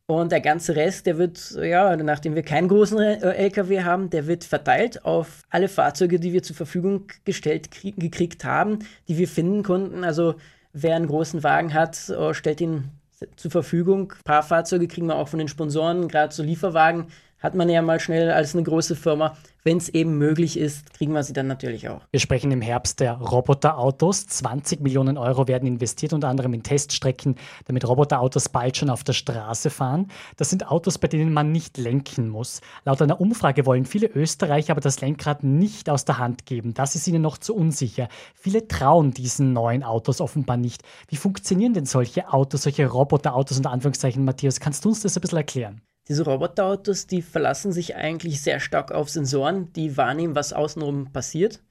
Und 0.07 0.33
der 0.33 0.41
ganze 0.41 0.75
Rest, 0.75 1.07
der 1.07 1.17
wird, 1.17 1.53
ja, 1.53 1.97
nachdem 1.97 2.35
wir 2.35 2.43
keinen 2.43 2.69
großen 2.69 2.99
äh, 2.99 3.35
LKW 3.35 3.83
haben, 3.83 4.11
der 4.11 4.27
wird 4.27 4.45
verteilt 4.45 5.05
auf 5.05 5.43
alle 5.49 5.69
Fahrzeuge, 5.69 6.19
die 6.19 6.33
wir 6.33 6.43
zur 6.43 6.57
Verfügung 6.57 7.07
gestellt 7.25 7.71
gekriegt 7.83 8.45
haben, 8.45 8.81
die 9.09 9.17
wir 9.17 9.29
finden 9.29 9.63
konnten. 9.63 10.05
Also 10.05 10.35
wer 10.73 10.97
einen 10.97 11.07
großen 11.07 11.43
Wagen 11.45 11.73
hat, 11.73 12.09
äh, 12.09 12.35
stellt 12.35 12.61
ihn 12.61 12.91
zur 13.37 13.51
Verfügung. 13.51 14.13
Ein 14.13 14.25
paar 14.25 14.43
Fahrzeuge 14.43 14.89
kriegen 14.89 15.07
wir 15.07 15.17
auch 15.17 15.29
von 15.29 15.39
den 15.39 15.49
Sponsoren, 15.49 16.09
gerade 16.09 16.35
so 16.35 16.43
Lieferwagen 16.43 17.07
hat 17.43 17.55
man 17.55 17.69
ja 17.69 17.83
mal 17.83 18.01
schnell 18.01 18.31
als 18.31 18.55
eine 18.55 18.63
große 18.63 18.97
Firma. 18.97 19.37
Wenn 19.65 19.77
es 19.77 19.89
eben 19.89 20.19
möglich 20.19 20.59
ist, 20.59 20.93
kriegen 20.93 21.13
wir 21.13 21.23
sie 21.23 21.33
dann 21.33 21.47
natürlich 21.47 21.89
auch. 21.89 22.01
Wir 22.11 22.19
sprechen 22.19 22.51
im 22.51 22.61
Herbst 22.61 22.99
der 22.99 23.15
Roboterautos. 23.15 24.27
20 24.27 24.81
Millionen 24.81 25.17
Euro 25.17 25.47
werden 25.47 25.69
investiert, 25.69 26.13
unter 26.13 26.29
anderem 26.29 26.53
in 26.53 26.65
Teststrecken, 26.65 27.37
damit 27.67 27.87
Roboterautos 27.87 28.49
bald 28.49 28.77
schon 28.77 28.91
auf 28.91 29.05
der 29.05 29.13
Straße 29.13 29.71
fahren. 29.71 30.09
Das 30.37 30.51
sind 30.51 30.69
Autos, 30.69 30.99
bei 30.99 31.07
denen 31.07 31.33
man 31.33 31.53
nicht 31.53 31.79
lenken 31.79 32.29
muss. 32.29 32.61
Laut 32.85 33.01
einer 33.03 33.21
Umfrage 33.21 33.65
wollen 33.65 33.85
viele 33.85 34.09
Österreicher 34.09 34.73
aber 34.73 34.81
das 34.81 35.01
Lenkrad 35.01 35.45
nicht 35.45 35.89
aus 35.89 36.05
der 36.05 36.19
Hand 36.19 36.45
geben. 36.45 36.75
Das 36.75 36.97
ist 36.97 37.07
ihnen 37.07 37.23
noch 37.23 37.39
zu 37.39 37.55
unsicher. 37.55 38.09
Viele 38.35 38.67
trauen 38.67 39.13
diesen 39.13 39.53
neuen 39.53 39.85
Autos 39.85 40.21
offenbar 40.21 40.57
nicht. 40.57 40.83
Wie 41.07 41.17
funktionieren 41.17 41.73
denn 41.73 41.87
solche 41.87 42.33
Autos, 42.33 42.63
solche 42.63 42.89
Roboterautos 42.89 43.59
unter 43.59 43.71
Anführungszeichen, 43.71 44.25
Matthias? 44.25 44.59
Kannst 44.59 44.85
du 44.85 44.89
uns 44.89 45.03
das 45.03 45.17
ein 45.17 45.21
bisschen 45.21 45.39
erklären? 45.39 45.83
Diese 46.09 46.25
Roboterautos, 46.25 47.07
die 47.07 47.23
verlassen 47.23 47.73
sich 47.73 47.95
eigentlich 47.95 48.43
sehr 48.43 48.61
stark 48.61 48.91
auf 48.93 49.09
Sensoren, 49.09 49.73
die 49.73 49.97
wahrnehmen, 49.97 50.35
was 50.35 50.53
außenrum 50.53 51.13
passiert. 51.13 51.63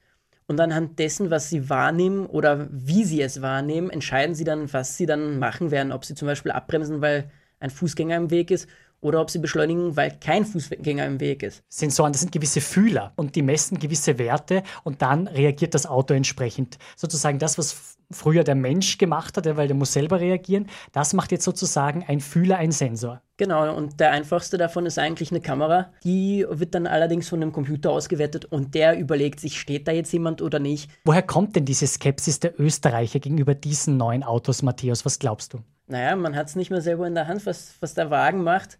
Und 0.46 0.60
anhand 0.60 0.98
dessen, 0.98 1.30
was 1.30 1.50
sie 1.50 1.68
wahrnehmen 1.68 2.26
oder 2.26 2.68
wie 2.70 3.04
sie 3.04 3.22
es 3.22 3.42
wahrnehmen, 3.42 3.90
entscheiden 3.90 4.34
sie 4.34 4.44
dann, 4.44 4.72
was 4.72 4.96
sie 4.96 5.06
dann 5.06 5.38
machen 5.38 5.70
werden. 5.70 5.92
Ob 5.92 6.04
sie 6.04 6.14
zum 6.14 6.26
Beispiel 6.26 6.52
abbremsen, 6.52 7.00
weil 7.00 7.30
ein 7.60 7.70
Fußgänger 7.70 8.16
im 8.16 8.30
Weg 8.30 8.50
ist 8.50 8.68
oder 9.00 9.20
ob 9.20 9.30
sie 9.30 9.38
beschleunigen, 9.38 9.96
weil 9.96 10.16
kein 10.18 10.44
Fußgänger 10.46 11.06
im 11.06 11.20
Weg 11.20 11.42
ist. 11.42 11.62
Sensoren, 11.68 12.12
das 12.12 12.22
sind 12.22 12.32
gewisse 12.32 12.60
Fühler 12.60 13.12
und 13.16 13.36
die 13.36 13.42
messen 13.42 13.78
gewisse 13.78 14.18
Werte 14.18 14.62
und 14.84 15.02
dann 15.02 15.26
reagiert 15.26 15.74
das 15.74 15.86
Auto 15.86 16.14
entsprechend. 16.14 16.78
Sozusagen 16.96 17.38
das, 17.38 17.58
was 17.58 17.98
früher 18.12 18.44
der 18.44 18.54
Mensch 18.54 18.98
gemacht 18.98 19.36
hat, 19.36 19.44
weil 19.56 19.68
der 19.68 19.76
muss 19.76 19.92
selber 19.92 20.20
reagieren, 20.20 20.68
das 20.92 21.12
macht 21.12 21.32
jetzt 21.32 21.44
sozusagen 21.44 22.04
ein 22.06 22.20
Fühler, 22.20 22.56
ein 22.58 22.72
Sensor. 22.72 23.20
Genau, 23.36 23.74
und 23.74 23.98
der 23.98 24.12
einfachste 24.12 24.56
davon 24.56 24.86
ist 24.86 24.98
eigentlich 24.98 25.30
eine 25.30 25.40
Kamera. 25.40 25.90
Die 26.04 26.46
wird 26.48 26.74
dann 26.74 26.86
allerdings 26.86 27.28
von 27.28 27.42
einem 27.42 27.52
Computer 27.52 27.90
ausgewertet 27.90 28.44
und 28.44 28.74
der 28.74 28.98
überlegt 28.98 29.40
sich, 29.40 29.58
steht 29.58 29.88
da 29.88 29.92
jetzt 29.92 30.12
jemand 30.12 30.42
oder 30.42 30.58
nicht. 30.58 30.90
Woher 31.04 31.22
kommt 31.22 31.56
denn 31.56 31.64
diese 31.64 31.86
Skepsis 31.86 32.40
der 32.40 32.60
Österreicher 32.60 33.18
gegenüber 33.18 33.54
diesen 33.54 33.96
neuen 33.96 34.22
Autos, 34.22 34.62
Matthäus? 34.62 35.04
Was 35.04 35.18
glaubst 35.18 35.54
du? 35.54 35.58
Naja, 35.88 36.14
man 36.14 36.36
hat 36.36 36.48
es 36.48 36.56
nicht 36.56 36.70
mehr 36.70 36.82
selber 36.82 37.06
in 37.06 37.14
der 37.14 37.26
Hand, 37.26 37.44
was, 37.44 37.74
was 37.80 37.94
der 37.94 38.10
Wagen 38.10 38.42
macht. 38.44 38.78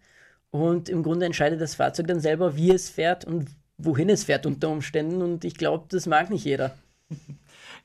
Und 0.51 0.87
im 0.87 1.03
Grunde 1.03 1.25
entscheidet 1.25 1.59
das 1.59 1.75
Fahrzeug 1.75 2.07
dann 2.07 2.19
selber, 2.19 2.55
wie 2.55 2.71
es 2.71 2.89
fährt 2.89 3.25
und 3.25 3.49
wohin 3.77 4.09
es 4.09 4.23
fährt 4.23 4.45
unter 4.45 4.69
Umständen. 4.69 5.21
Und 5.21 5.43
ich 5.45 5.55
glaube, 5.55 5.85
das 5.89 6.05
mag 6.05 6.29
nicht 6.29 6.45
jeder. 6.45 6.75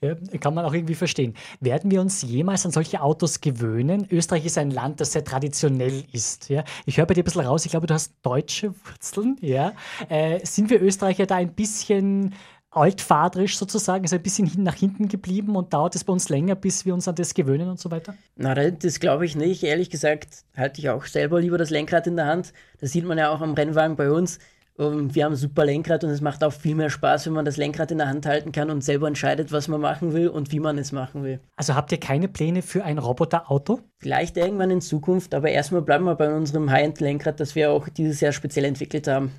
Ja, 0.00 0.14
kann 0.38 0.54
man 0.54 0.64
auch 0.64 0.72
irgendwie 0.72 0.94
verstehen. 0.94 1.34
Werden 1.60 1.90
wir 1.90 2.00
uns 2.00 2.22
jemals 2.22 2.64
an 2.64 2.70
solche 2.70 3.02
Autos 3.02 3.40
gewöhnen? 3.40 4.06
Österreich 4.10 4.46
ist 4.46 4.56
ein 4.56 4.70
Land, 4.70 5.00
das 5.00 5.12
sehr 5.12 5.24
traditionell 5.24 6.04
ist. 6.12 6.48
Ja? 6.48 6.62
Ich 6.86 6.98
höre 6.98 7.06
bei 7.06 7.14
dir 7.14 7.22
ein 7.22 7.24
bisschen 7.24 7.44
raus, 7.44 7.64
ich 7.64 7.72
glaube, 7.72 7.88
du 7.88 7.94
hast 7.94 8.12
deutsche 8.22 8.74
Wurzeln. 8.84 9.36
Ja? 9.40 9.72
Äh, 10.08 10.44
sind 10.44 10.70
wir 10.70 10.80
Österreicher 10.80 11.26
da 11.26 11.36
ein 11.36 11.52
bisschen 11.52 12.34
altfadrisch 12.70 13.56
sozusagen, 13.56 14.04
ist 14.04 14.12
ein 14.12 14.22
bisschen 14.22 14.50
nach 14.62 14.74
hinten 14.74 15.08
geblieben 15.08 15.56
und 15.56 15.72
dauert 15.72 15.94
es 15.94 16.04
bei 16.04 16.12
uns 16.12 16.28
länger, 16.28 16.54
bis 16.54 16.84
wir 16.84 16.94
uns 16.94 17.08
an 17.08 17.14
das 17.14 17.34
gewöhnen 17.34 17.68
und 17.68 17.80
so 17.80 17.90
weiter? 17.90 18.14
Na, 18.36 18.54
das 18.54 19.00
glaube 19.00 19.24
ich 19.24 19.36
nicht. 19.36 19.62
Ehrlich 19.64 19.90
gesagt 19.90 20.44
halte 20.56 20.80
ich 20.80 20.90
auch 20.90 21.06
selber 21.06 21.40
lieber 21.40 21.58
das 21.58 21.70
Lenkrad 21.70 22.06
in 22.06 22.16
der 22.16 22.26
Hand. 22.26 22.52
Das 22.80 22.92
sieht 22.92 23.04
man 23.04 23.18
ja 23.18 23.30
auch 23.30 23.40
am 23.40 23.54
Rennwagen 23.54 23.96
bei 23.96 24.10
uns. 24.10 24.38
Ähm, 24.78 25.14
wir 25.14 25.24
haben 25.24 25.32
ein 25.32 25.36
super 25.36 25.64
Lenkrad 25.64 26.04
und 26.04 26.10
es 26.10 26.20
macht 26.20 26.44
auch 26.44 26.52
viel 26.52 26.74
mehr 26.74 26.90
Spaß, 26.90 27.26
wenn 27.26 27.32
man 27.32 27.44
das 27.44 27.56
Lenkrad 27.56 27.90
in 27.90 27.98
der 27.98 28.08
Hand 28.08 28.26
halten 28.26 28.52
kann 28.52 28.70
und 28.70 28.82
selber 28.82 29.08
entscheidet, 29.08 29.52
was 29.52 29.68
man 29.68 29.80
machen 29.80 30.12
will 30.12 30.28
und 30.28 30.52
wie 30.52 30.60
man 30.60 30.78
es 30.78 30.92
machen 30.92 31.24
will. 31.24 31.40
Also 31.56 31.74
habt 31.74 31.92
ihr 31.92 32.00
keine 32.00 32.28
Pläne 32.28 32.62
für 32.62 32.84
ein 32.84 32.98
Roboterauto? 32.98 33.80
Vielleicht 33.98 34.36
irgendwann 34.36 34.70
in 34.70 34.80
Zukunft, 34.80 35.34
aber 35.34 35.50
erstmal 35.50 35.82
bleiben 35.82 36.04
wir 36.04 36.14
bei 36.14 36.32
unserem 36.32 36.70
High-End-Lenkrad, 36.70 37.40
das 37.40 37.54
wir 37.54 37.70
auch 37.70 37.88
dieses 37.88 38.20
Jahr 38.20 38.32
speziell 38.32 38.64
entwickelt 38.64 39.08
haben. 39.08 39.32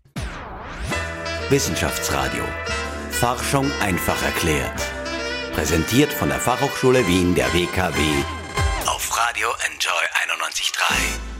Wissenschaftsradio. 1.49 2.43
Forschung 3.09 3.65
einfach 3.81 4.21
erklärt. 4.23 4.81
Präsentiert 5.53 6.13
von 6.13 6.29
der 6.29 6.37
Fachhochschule 6.37 7.05
Wien 7.07 7.33
der 7.35 7.51
WKW 7.53 7.99
auf 8.85 9.17
Radio 9.17 9.47
Enjoy 9.65 10.03
91.3. 10.35 11.38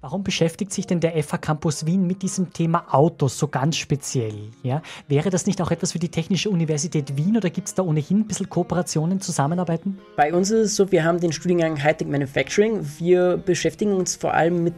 Warum 0.00 0.22
beschäftigt 0.22 0.72
sich 0.72 0.86
denn 0.86 1.00
der 1.00 1.20
FH 1.20 1.38
Campus 1.38 1.84
Wien 1.84 2.06
mit 2.06 2.22
diesem 2.22 2.52
Thema 2.52 2.86
Autos 2.94 3.36
so 3.36 3.48
ganz 3.48 3.76
speziell? 3.76 4.32
Ja? 4.62 4.80
Wäre 5.08 5.28
das 5.28 5.46
nicht 5.46 5.60
auch 5.60 5.72
etwas 5.72 5.90
für 5.90 5.98
die 5.98 6.08
Technische 6.08 6.50
Universität 6.50 7.16
Wien 7.16 7.36
oder 7.36 7.50
gibt 7.50 7.66
es 7.66 7.74
da 7.74 7.82
ohnehin 7.82 8.20
ein 8.20 8.26
bisschen 8.28 8.48
Kooperationen, 8.48 9.20
Zusammenarbeiten? 9.20 9.98
Bei 10.14 10.32
uns 10.32 10.52
ist 10.52 10.66
es 10.66 10.76
so, 10.76 10.92
wir 10.92 11.02
haben 11.02 11.18
den 11.18 11.32
Studiengang 11.32 11.82
Hightech 11.82 12.06
Manufacturing. 12.06 12.86
Wir 12.98 13.38
beschäftigen 13.38 13.92
uns 13.92 14.14
vor 14.14 14.34
allem 14.34 14.62
mit 14.62 14.74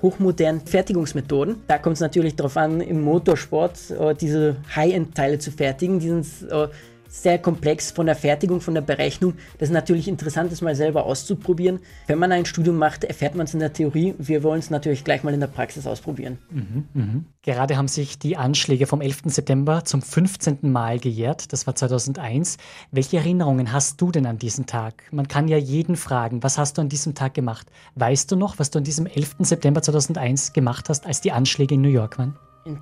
hochmodernen 0.00 0.62
Fertigungsmethoden. 0.62 1.56
Da 1.66 1.76
kommt 1.76 1.96
es 1.96 2.00
natürlich 2.00 2.34
darauf 2.34 2.56
an, 2.56 2.80
im 2.80 3.02
Motorsport 3.02 3.90
äh, 3.90 4.14
diese 4.14 4.56
High-End-Teile 4.74 5.38
zu 5.38 5.50
fertigen. 5.50 5.98
Die 5.98 6.08
sind 6.08 6.50
äh, 6.50 6.68
sehr 7.12 7.38
komplex 7.38 7.90
von 7.90 8.06
der 8.06 8.16
Fertigung, 8.16 8.62
von 8.62 8.72
der 8.72 8.80
Berechnung. 8.80 9.34
Das 9.58 9.68
ist 9.68 9.74
natürlich 9.74 10.08
interessant, 10.08 10.50
das 10.50 10.62
mal 10.62 10.74
selber 10.74 11.04
auszuprobieren. 11.04 11.80
Wenn 12.06 12.18
man 12.18 12.32
ein 12.32 12.46
Studium 12.46 12.78
macht, 12.78 13.04
erfährt 13.04 13.34
man 13.34 13.44
es 13.44 13.52
in 13.52 13.60
der 13.60 13.72
Theorie. 13.72 14.14
Wir 14.18 14.42
wollen 14.42 14.60
es 14.60 14.70
natürlich 14.70 15.04
gleich 15.04 15.22
mal 15.22 15.34
in 15.34 15.40
der 15.40 15.46
Praxis 15.46 15.86
ausprobieren. 15.86 16.38
Mhm, 16.50 16.84
mh. 16.94 17.20
Gerade 17.42 17.76
haben 17.76 17.88
sich 17.88 18.18
die 18.18 18.36
Anschläge 18.38 18.86
vom 18.86 19.02
11. 19.02 19.24
September 19.26 19.84
zum 19.84 20.00
15. 20.00 20.58
Mal 20.62 20.98
gejährt. 20.98 21.52
Das 21.52 21.66
war 21.66 21.74
2001. 21.74 22.56
Welche 22.92 23.18
Erinnerungen 23.18 23.72
hast 23.72 24.00
du 24.00 24.10
denn 24.10 24.24
an 24.24 24.38
diesen 24.38 24.64
Tag? 24.64 25.04
Man 25.10 25.28
kann 25.28 25.48
ja 25.48 25.58
jeden 25.58 25.96
fragen, 25.96 26.42
was 26.42 26.56
hast 26.56 26.78
du 26.78 26.82
an 26.82 26.88
diesem 26.88 27.14
Tag 27.14 27.34
gemacht? 27.34 27.66
Weißt 27.94 28.32
du 28.32 28.36
noch, 28.36 28.58
was 28.58 28.70
du 28.70 28.78
an 28.78 28.84
diesem 28.84 29.04
11. 29.04 29.36
September 29.40 29.82
2001 29.82 30.54
gemacht 30.54 30.88
hast, 30.88 31.04
als 31.04 31.20
die 31.20 31.32
Anschläge 31.32 31.74
in 31.74 31.82
New 31.82 31.88
York 31.88 32.18
waren? 32.18 32.38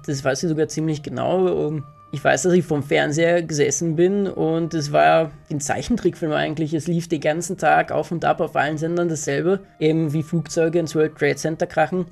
Das 0.07 0.25
weiß 0.25 0.43
ich 0.43 0.49
sogar 0.49 0.69
ziemlich 0.69 1.03
genau. 1.03 1.81
Ich 2.13 2.25
weiß, 2.25 2.43
dass 2.43 2.53
ich 2.53 2.65
vom 2.65 2.83
Fernseher 2.83 3.43
gesessen 3.43 3.95
bin 3.95 4.27
und 4.27 4.75
es 4.75 4.91
war 4.91 5.31
ein 5.49 5.61
Zeichentrickfilm 5.61 6.33
eigentlich. 6.33 6.75
Es 6.75 6.87
lief 6.89 7.09
den 7.09 7.21
ganzen 7.21 7.57
Tag 7.57 7.93
auf 7.93 8.11
und 8.11 8.25
ab 8.25 8.41
auf 8.41 8.57
allen 8.57 8.79
Sendern 8.79 9.09
dasselbe, 9.09 9.61
eben 9.79 10.13
wie 10.13 10.23
Flugzeuge 10.23 10.81
ins 10.81 10.95
World 10.95 11.17
Trade 11.17 11.37
Center 11.37 11.67
krachen. 11.67 12.07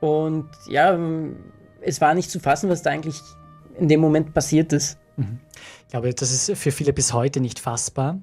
Und 0.00 0.48
ja, 0.68 0.96
es 1.80 2.00
war 2.00 2.14
nicht 2.14 2.30
zu 2.30 2.38
fassen, 2.38 2.70
was 2.70 2.82
da 2.82 2.90
eigentlich 2.90 3.20
in 3.78 3.88
dem 3.88 4.00
Moment 4.00 4.32
passiert 4.34 4.72
ist. 4.72 4.98
Mhm. 5.16 5.40
Ich 5.88 5.92
glaube, 5.92 6.12
das 6.12 6.30
ist 6.30 6.58
für 6.58 6.70
viele 6.70 6.92
bis 6.92 7.14
heute 7.14 7.40
nicht 7.40 7.58
fassbar. 7.58 8.20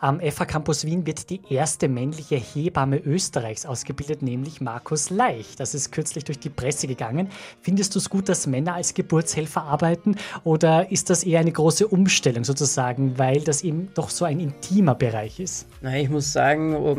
Am 0.00 0.20
FH 0.20 0.44
Campus 0.44 0.84
Wien 0.84 1.06
wird 1.06 1.30
die 1.30 1.40
erste 1.48 1.88
männliche 1.88 2.36
Hebamme 2.36 2.98
Österreichs 2.98 3.64
ausgebildet, 3.64 4.20
nämlich 4.20 4.60
Markus 4.60 5.08
Leich. 5.08 5.56
Das 5.56 5.74
ist 5.74 5.92
kürzlich 5.92 6.24
durch 6.24 6.38
die 6.38 6.50
Presse 6.50 6.86
gegangen. 6.86 7.30
Findest 7.62 7.94
du 7.94 8.00
es 8.00 8.10
gut, 8.10 8.28
dass 8.28 8.46
Männer 8.46 8.74
als 8.74 8.92
Geburtshelfer 8.92 9.62
arbeiten 9.62 10.16
oder 10.44 10.92
ist 10.92 11.08
das 11.08 11.24
eher 11.24 11.40
eine 11.40 11.52
große 11.52 11.88
Umstellung 11.88 12.44
sozusagen, 12.44 13.18
weil 13.18 13.40
das 13.40 13.62
eben 13.62 13.88
doch 13.94 14.10
so 14.10 14.26
ein 14.26 14.38
intimer 14.38 14.94
Bereich 14.94 15.40
ist? 15.40 15.68
Na, 15.80 15.96
ich 15.96 16.10
muss 16.10 16.34
sagen, 16.34 16.76
oh, 16.76 16.98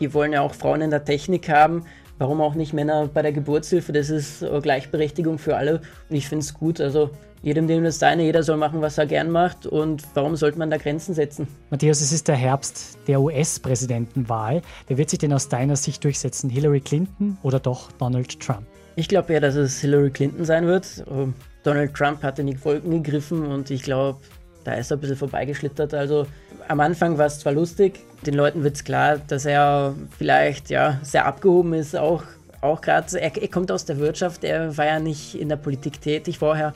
wir 0.00 0.12
wollen 0.12 0.32
ja 0.32 0.40
auch 0.40 0.54
Frauen 0.54 0.80
in 0.80 0.90
der 0.90 1.04
Technik 1.04 1.48
haben. 1.48 1.84
Warum 2.18 2.40
auch 2.40 2.56
nicht 2.56 2.72
Männer 2.72 3.06
bei 3.06 3.22
der 3.22 3.32
Geburtshilfe? 3.32 3.92
Das 3.92 4.10
ist 4.10 4.42
äh, 4.42 4.60
Gleichberechtigung 4.60 5.38
für 5.38 5.56
alle 5.56 5.82
und 6.10 6.16
ich 6.16 6.28
finde 6.28 6.42
es 6.42 6.52
gut. 6.52 6.80
Also 6.80 7.10
jedem 7.42 7.66
dem 7.66 7.82
das 7.82 7.98
seine, 7.98 8.22
jeder 8.22 8.42
soll 8.42 8.56
machen, 8.56 8.80
was 8.80 8.98
er 8.98 9.06
gern 9.06 9.30
macht 9.30 9.66
und 9.66 10.04
warum 10.14 10.36
sollte 10.36 10.58
man 10.58 10.70
da 10.70 10.76
Grenzen 10.76 11.14
setzen? 11.14 11.48
Matthäus, 11.70 12.00
es 12.00 12.12
ist 12.12 12.28
der 12.28 12.36
Herbst 12.36 12.98
der 13.08 13.20
US-Präsidentenwahl. 13.20 14.62
Wer 14.86 14.98
wird 14.98 15.10
sich 15.10 15.18
denn 15.18 15.32
aus 15.32 15.48
deiner 15.48 15.76
Sicht 15.76 16.04
durchsetzen? 16.04 16.48
Hillary 16.48 16.80
Clinton 16.80 17.36
oder 17.42 17.58
doch 17.58 17.90
Donald 17.92 18.38
Trump? 18.40 18.62
Ich 18.94 19.08
glaube 19.08 19.32
ja, 19.32 19.40
dass 19.40 19.56
es 19.56 19.80
Hillary 19.80 20.10
Clinton 20.10 20.44
sein 20.44 20.66
wird. 20.66 21.04
Ähm, 21.10 21.34
Donald 21.64 21.94
Trump 21.94 22.22
hat 22.22 22.38
in 22.38 22.46
die 22.46 22.64
Wolken 22.64 23.02
gegriffen 23.02 23.46
und 23.46 23.70
ich 23.70 23.82
glaube, 23.82 24.20
da 24.64 24.74
ist 24.74 24.92
er 24.92 24.96
ein 24.96 25.00
bisschen 25.00 25.16
vorbeigeschlittert. 25.16 25.94
Also 25.94 26.26
am 26.68 26.78
Anfang 26.80 27.18
war 27.18 27.26
es 27.26 27.40
zwar 27.40 27.52
lustig, 27.52 28.00
den 28.24 28.34
Leuten 28.34 28.62
wird 28.62 28.76
es 28.76 28.84
klar, 28.84 29.18
dass 29.18 29.44
er 29.44 29.94
vielleicht 30.16 30.70
ja 30.70 31.00
sehr 31.02 31.26
abgehoben 31.26 31.74
ist, 31.74 31.96
auch, 31.96 32.22
auch 32.60 32.80
gerade, 32.80 33.20
er, 33.20 33.36
er 33.36 33.48
kommt 33.48 33.72
aus 33.72 33.84
der 33.84 33.98
Wirtschaft, 33.98 34.44
er 34.44 34.76
war 34.76 34.86
ja 34.86 35.00
nicht 35.00 35.34
in 35.34 35.48
der 35.48 35.56
Politik 35.56 36.00
tätig 36.00 36.38
vorher. 36.38 36.74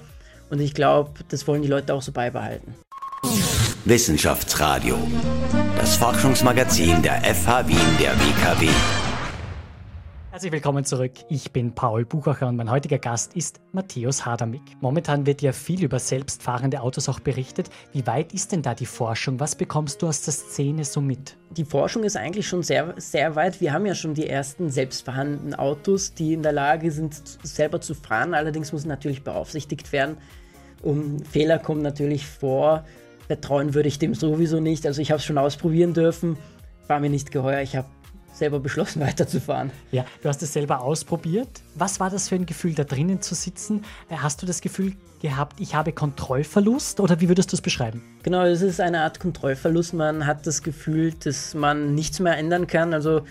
Und 0.50 0.60
ich 0.60 0.74
glaube, 0.74 1.10
das 1.28 1.46
wollen 1.46 1.62
die 1.62 1.68
Leute 1.68 1.94
auch 1.94 2.02
so 2.02 2.12
beibehalten. 2.12 2.74
Wissenschaftsradio, 3.84 4.96
das 5.78 5.96
Forschungsmagazin 5.96 7.02
der 7.02 7.22
FH 7.22 7.68
Wien 7.68 7.78
der 8.00 8.12
WKW. 8.12 8.68
Herzlich 10.36 10.52
willkommen 10.52 10.84
zurück. 10.84 11.12
Ich 11.30 11.50
bin 11.50 11.74
Paul 11.74 12.04
Buchacher 12.04 12.46
und 12.46 12.56
mein 12.56 12.70
heutiger 12.70 12.98
Gast 12.98 13.34
ist 13.34 13.58
Matthäus 13.72 14.26
Hadamik. 14.26 14.60
Momentan 14.82 15.24
wird 15.24 15.40
ja 15.40 15.52
viel 15.52 15.82
über 15.82 15.98
selbstfahrende 15.98 16.82
Autos 16.82 17.08
auch 17.08 17.20
berichtet. 17.20 17.70
Wie 17.94 18.06
weit 18.06 18.34
ist 18.34 18.52
denn 18.52 18.60
da 18.60 18.74
die 18.74 18.84
Forschung? 18.84 19.40
Was 19.40 19.54
bekommst 19.54 20.02
du 20.02 20.08
aus 20.08 20.20
der 20.20 20.34
Szene 20.34 20.84
so 20.84 21.00
mit? 21.00 21.38
Die 21.52 21.64
Forschung 21.64 22.04
ist 22.04 22.18
eigentlich 22.18 22.46
schon 22.46 22.62
sehr, 22.62 22.92
sehr 22.98 23.34
weit. 23.34 23.62
Wir 23.62 23.72
haben 23.72 23.86
ja 23.86 23.94
schon 23.94 24.12
die 24.12 24.28
ersten 24.28 24.68
selbstfahrenden 24.68 25.54
Autos, 25.54 26.12
die 26.12 26.34
in 26.34 26.42
der 26.42 26.52
Lage 26.52 26.90
sind, 26.90 27.14
selber 27.42 27.80
zu 27.80 27.94
fahren. 27.94 28.34
Allerdings 28.34 28.74
muss 28.74 28.84
natürlich 28.84 29.24
beaufsichtigt 29.24 29.90
werden. 29.92 30.18
Um, 30.82 31.18
Fehler 31.20 31.58
kommen 31.58 31.80
natürlich 31.80 32.26
vor. 32.26 32.84
Vertrauen 33.26 33.72
würde 33.72 33.88
ich 33.88 33.98
dem 33.98 34.12
sowieso 34.12 34.60
nicht. 34.60 34.84
Also 34.84 35.00
ich 35.00 35.12
habe 35.12 35.18
es 35.18 35.24
schon 35.24 35.38
ausprobieren 35.38 35.94
dürfen. 35.94 36.36
War 36.88 37.00
mir 37.00 37.08
nicht 37.08 37.32
geheuer. 37.32 37.62
Ich 37.62 37.74
habe 37.74 37.88
selber 38.36 38.60
beschlossen, 38.60 39.00
weiterzufahren. 39.06 39.70
Ja, 39.90 40.04
du 40.22 40.28
hast 40.28 40.42
es 40.42 40.52
selber 40.52 40.80
ausprobiert. 40.80 41.48
Was 41.74 42.00
war 42.00 42.10
das 42.10 42.28
für 42.28 42.34
ein 42.34 42.46
Gefühl, 42.46 42.74
da 42.74 42.84
drinnen 42.84 43.22
zu 43.22 43.34
sitzen? 43.34 43.84
Äh, 44.08 44.16
hast 44.16 44.42
du 44.42 44.46
das 44.46 44.60
Gefühl 44.60 44.94
gehabt, 45.20 45.60
ich 45.60 45.74
habe 45.74 45.92
Kontrollverlust 45.92 47.00
oder 47.00 47.20
wie 47.20 47.28
würdest 47.28 47.52
du 47.52 47.56
es 47.56 47.62
beschreiben? 47.62 48.02
Genau, 48.22 48.44
es 48.44 48.62
ist 48.62 48.80
eine 48.80 49.00
Art 49.00 49.18
Kontrollverlust. 49.18 49.94
Man 49.94 50.26
hat 50.26 50.46
das 50.46 50.62
Gefühl, 50.62 51.14
dass 51.24 51.54
man 51.54 51.94
nichts 51.94 52.20
mehr 52.20 52.36
ändern 52.36 52.66
kann. 52.66 52.92
Also 52.92 53.22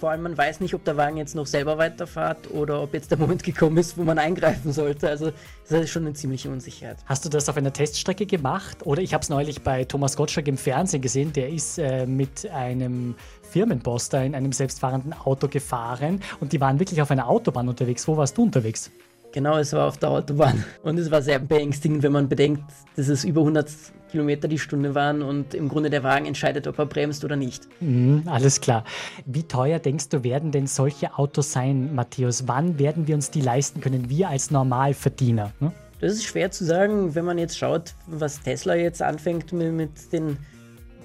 vor 0.00 0.10
allem 0.10 0.22
man 0.22 0.36
weiß 0.36 0.60
nicht, 0.60 0.74
ob 0.74 0.84
der 0.84 0.96
Wagen 0.96 1.16
jetzt 1.16 1.34
noch 1.34 1.46
selber 1.46 1.78
weiterfährt 1.78 2.50
oder 2.50 2.82
ob 2.82 2.94
jetzt 2.94 3.10
der 3.10 3.18
Moment 3.18 3.42
gekommen 3.42 3.76
ist, 3.76 3.96
wo 3.96 4.02
man 4.02 4.18
eingreifen 4.18 4.72
sollte. 4.72 5.08
Also 5.08 5.32
das 5.68 5.84
ist 5.84 5.90
schon 5.90 6.04
eine 6.04 6.14
ziemliche 6.14 6.50
Unsicherheit. 6.50 6.98
Hast 7.06 7.24
du 7.24 7.28
das 7.28 7.48
auf 7.48 7.56
einer 7.56 7.72
Teststrecke 7.72 8.26
gemacht? 8.26 8.84
Oder 8.84 9.02
ich 9.02 9.14
habe 9.14 9.22
es 9.22 9.28
neulich 9.28 9.62
bei 9.62 9.84
Thomas 9.84 10.16
Gottschalk 10.16 10.48
im 10.48 10.56
Fernsehen 10.56 11.02
gesehen. 11.02 11.32
Der 11.32 11.48
ist 11.48 11.78
äh, 11.78 12.06
mit 12.06 12.48
einem 12.50 13.14
Firmenboss 13.50 14.08
da 14.08 14.22
in 14.22 14.34
einem 14.34 14.52
selbstfahrenden 14.52 15.12
Auto 15.12 15.48
gefahren 15.48 16.20
und 16.40 16.52
die 16.52 16.60
waren 16.60 16.78
wirklich 16.78 17.00
auf 17.02 17.10
einer 17.10 17.28
Autobahn 17.28 17.68
unterwegs. 17.68 18.06
Wo 18.06 18.16
warst 18.16 18.36
du 18.36 18.42
unterwegs? 18.42 18.90
Genau, 19.32 19.58
es 19.58 19.72
war 19.72 19.86
auf 19.86 19.98
der 19.98 20.10
Autobahn. 20.10 20.64
Und 20.82 20.98
es 20.98 21.10
war 21.10 21.22
sehr 21.22 21.38
beängstigend, 21.38 22.02
wenn 22.02 22.12
man 22.12 22.28
bedenkt, 22.28 22.64
dass 22.96 23.08
es 23.08 23.24
über 23.24 23.42
100 23.42 23.70
Kilometer 24.10 24.48
die 24.48 24.58
Stunde 24.58 24.94
waren 24.94 25.22
und 25.22 25.54
im 25.54 25.68
Grunde 25.68 25.90
der 25.90 26.02
Wagen 26.02 26.26
entscheidet, 26.26 26.66
ob 26.66 26.78
er 26.78 26.86
bremst 26.86 27.24
oder 27.24 27.36
nicht. 27.36 27.68
Mhm, 27.80 28.22
alles 28.26 28.60
klar. 28.60 28.84
Wie 29.26 29.42
teuer 29.42 29.78
denkst 29.78 30.08
du, 30.08 30.24
werden 30.24 30.50
denn 30.50 30.66
solche 30.66 31.18
Autos 31.18 31.52
sein, 31.52 31.94
Matthäus? 31.94 32.48
Wann 32.48 32.78
werden 32.78 33.06
wir 33.06 33.14
uns 33.14 33.30
die 33.30 33.42
leisten 33.42 33.80
können, 33.80 34.08
wir 34.08 34.30
als 34.30 34.50
Normalverdiener? 34.50 35.52
Ne? 35.60 35.72
Das 36.00 36.12
ist 36.12 36.24
schwer 36.24 36.50
zu 36.50 36.64
sagen, 36.64 37.14
wenn 37.14 37.24
man 37.24 37.38
jetzt 37.38 37.58
schaut, 37.58 37.94
was 38.06 38.40
Tesla 38.40 38.76
jetzt 38.76 39.02
anfängt 39.02 39.52
mit, 39.52 39.72
mit 39.72 40.12
den 40.12 40.38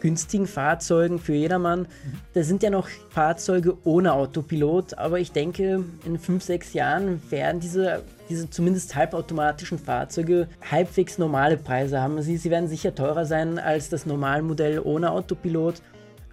günstigen 0.04 0.48
Fahrzeugen 0.48 1.18
für 1.18 1.34
jedermann. 1.34 1.88
Da 2.34 2.44
sind 2.44 2.62
ja 2.62 2.70
noch 2.70 2.90
Fahrzeuge 3.10 3.78
ohne 3.86 4.14
Autopilot, 4.14 4.98
aber 4.98 5.20
ich 5.20 5.32
denke, 5.32 5.86
in 6.06 6.20
fünf, 6.20 6.44
sechs 6.44 6.74
Jahren 6.74 7.22
werden 7.32 7.62
diese, 7.62 8.04
diese 8.30 8.50
zumindest 8.50 8.96
halbautomatischen 8.96 9.80
Fahrzeuge 9.80 10.50
halbwegs 10.70 11.18
normale 11.18 11.56
Preise 11.56 12.02
haben. 12.02 12.22
Sie, 12.22 12.36
sie 12.36 12.52
werden 12.52 12.68
sicher 12.68 12.94
teurer 12.94 13.26
sein 13.26 13.58
als 13.58 13.88
das 13.88 14.06
Normalmodell 14.06 14.82
ohne 14.84 15.10
Autopilot 15.10 15.76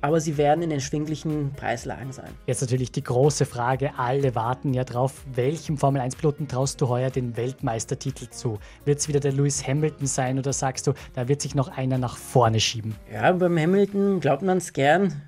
aber 0.01 0.21
sie 0.21 0.37
werden 0.37 0.63
in 0.63 0.71
erschwinglichen 0.71 1.53
Preislagen 1.55 2.13
sein. 2.13 2.31
Jetzt 2.47 2.61
natürlich 2.61 2.93
die 2.93 3.05
große 3.05 3.45
Frage, 3.45 3.93
alle 3.97 4.35
warten 4.35 4.75
ja 4.75 4.85
drauf, 4.85 5.25
welchem 5.35 5.77
Formel-1-Piloten 5.77 6.49
traust 6.49 6.81
du 6.81 6.89
heuer 6.89 7.11
den 7.11 7.37
Weltmeistertitel 7.37 8.29
zu? 8.31 8.59
Wird 8.85 9.01
es 9.01 9.09
wieder 9.09 9.21
der 9.21 9.33
Lewis 9.33 9.67
Hamilton 9.67 10.07
sein 10.07 10.39
oder 10.39 10.53
sagst 10.53 10.87
du, 10.87 10.95
da 11.15 11.29
wird 11.29 11.43
sich 11.43 11.55
noch 11.55 11.69
einer 11.77 11.99
nach 11.99 12.17
vorne 12.17 12.61
schieben? 12.61 12.95
Ja, 13.13 13.33
beim 13.33 13.59
Hamilton 13.59 14.21
glaubt 14.21 14.43
man 14.43 14.59
es 14.59 14.73
gern. 14.73 15.23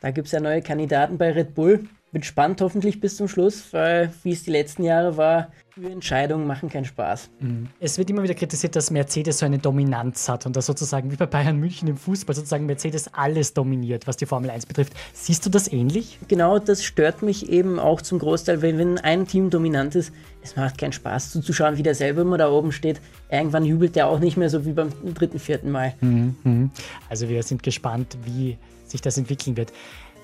Da 0.00 0.10
gibt 0.10 0.26
es 0.26 0.32
ja 0.32 0.40
neue 0.40 0.62
Kandidaten 0.62 1.18
bei 1.18 1.30
Red 1.30 1.54
Bull. 1.54 1.84
Wird 2.12 2.24
spannend 2.24 2.60
hoffentlich 2.60 3.00
bis 3.00 3.16
zum 3.16 3.28
Schluss, 3.28 3.72
weil 3.72 4.12
wie 4.22 4.32
es 4.32 4.42
die 4.42 4.50
letzten 4.50 4.82
Jahre 4.82 5.16
war, 5.16 5.48
Entscheidungen 5.82 6.46
machen 6.46 6.68
keinen 6.68 6.84
Spaß. 6.84 7.30
Mhm. 7.38 7.68
Es 7.78 7.96
wird 7.96 8.10
immer 8.10 8.22
wieder 8.22 8.34
kritisiert, 8.34 8.76
dass 8.76 8.90
Mercedes 8.90 9.38
so 9.38 9.46
eine 9.46 9.58
Dominanz 9.58 10.28
hat 10.28 10.44
und 10.44 10.56
dass 10.56 10.66
sozusagen 10.66 11.10
wie 11.10 11.16
bei 11.16 11.26
Bayern 11.26 11.56
München 11.56 11.88
im 11.88 11.96
Fußball 11.96 12.34
sozusagen 12.34 12.66
Mercedes 12.66 13.14
alles 13.14 13.54
dominiert, 13.54 14.06
was 14.06 14.16
die 14.16 14.26
Formel 14.26 14.50
1 14.50 14.66
betrifft. 14.66 14.92
Siehst 15.12 15.46
du 15.46 15.50
das 15.50 15.72
ähnlich? 15.72 16.18
Genau, 16.28 16.58
das 16.58 16.84
stört 16.84 17.22
mich 17.22 17.48
eben 17.48 17.78
auch 17.78 18.02
zum 18.02 18.18
Großteil, 18.18 18.62
weil 18.62 18.76
wenn 18.76 18.98
ein 18.98 19.26
Team 19.26 19.48
dominant 19.50 19.94
ist, 19.94 20.12
es 20.42 20.56
macht 20.56 20.78
keinen 20.78 20.92
Spaß 20.92 21.30
zuzuschauen, 21.30 21.76
wie 21.78 21.82
der 21.82 21.94
selber 21.94 22.22
immer 22.22 22.38
da 22.38 22.50
oben 22.50 22.72
steht. 22.72 23.00
Irgendwann 23.30 23.64
jubelt 23.64 23.94
der 23.96 24.08
auch 24.08 24.18
nicht 24.18 24.36
mehr 24.36 24.50
so 24.50 24.66
wie 24.66 24.72
beim 24.72 24.90
dritten, 25.14 25.38
vierten 25.38 25.70
Mal. 25.70 25.94
Mhm. 26.00 26.70
Also 27.08 27.28
wir 27.28 27.42
sind 27.42 27.62
gespannt, 27.62 28.18
wie 28.24 28.58
sich 28.86 29.00
das 29.00 29.16
entwickeln 29.16 29.56
wird. 29.56 29.72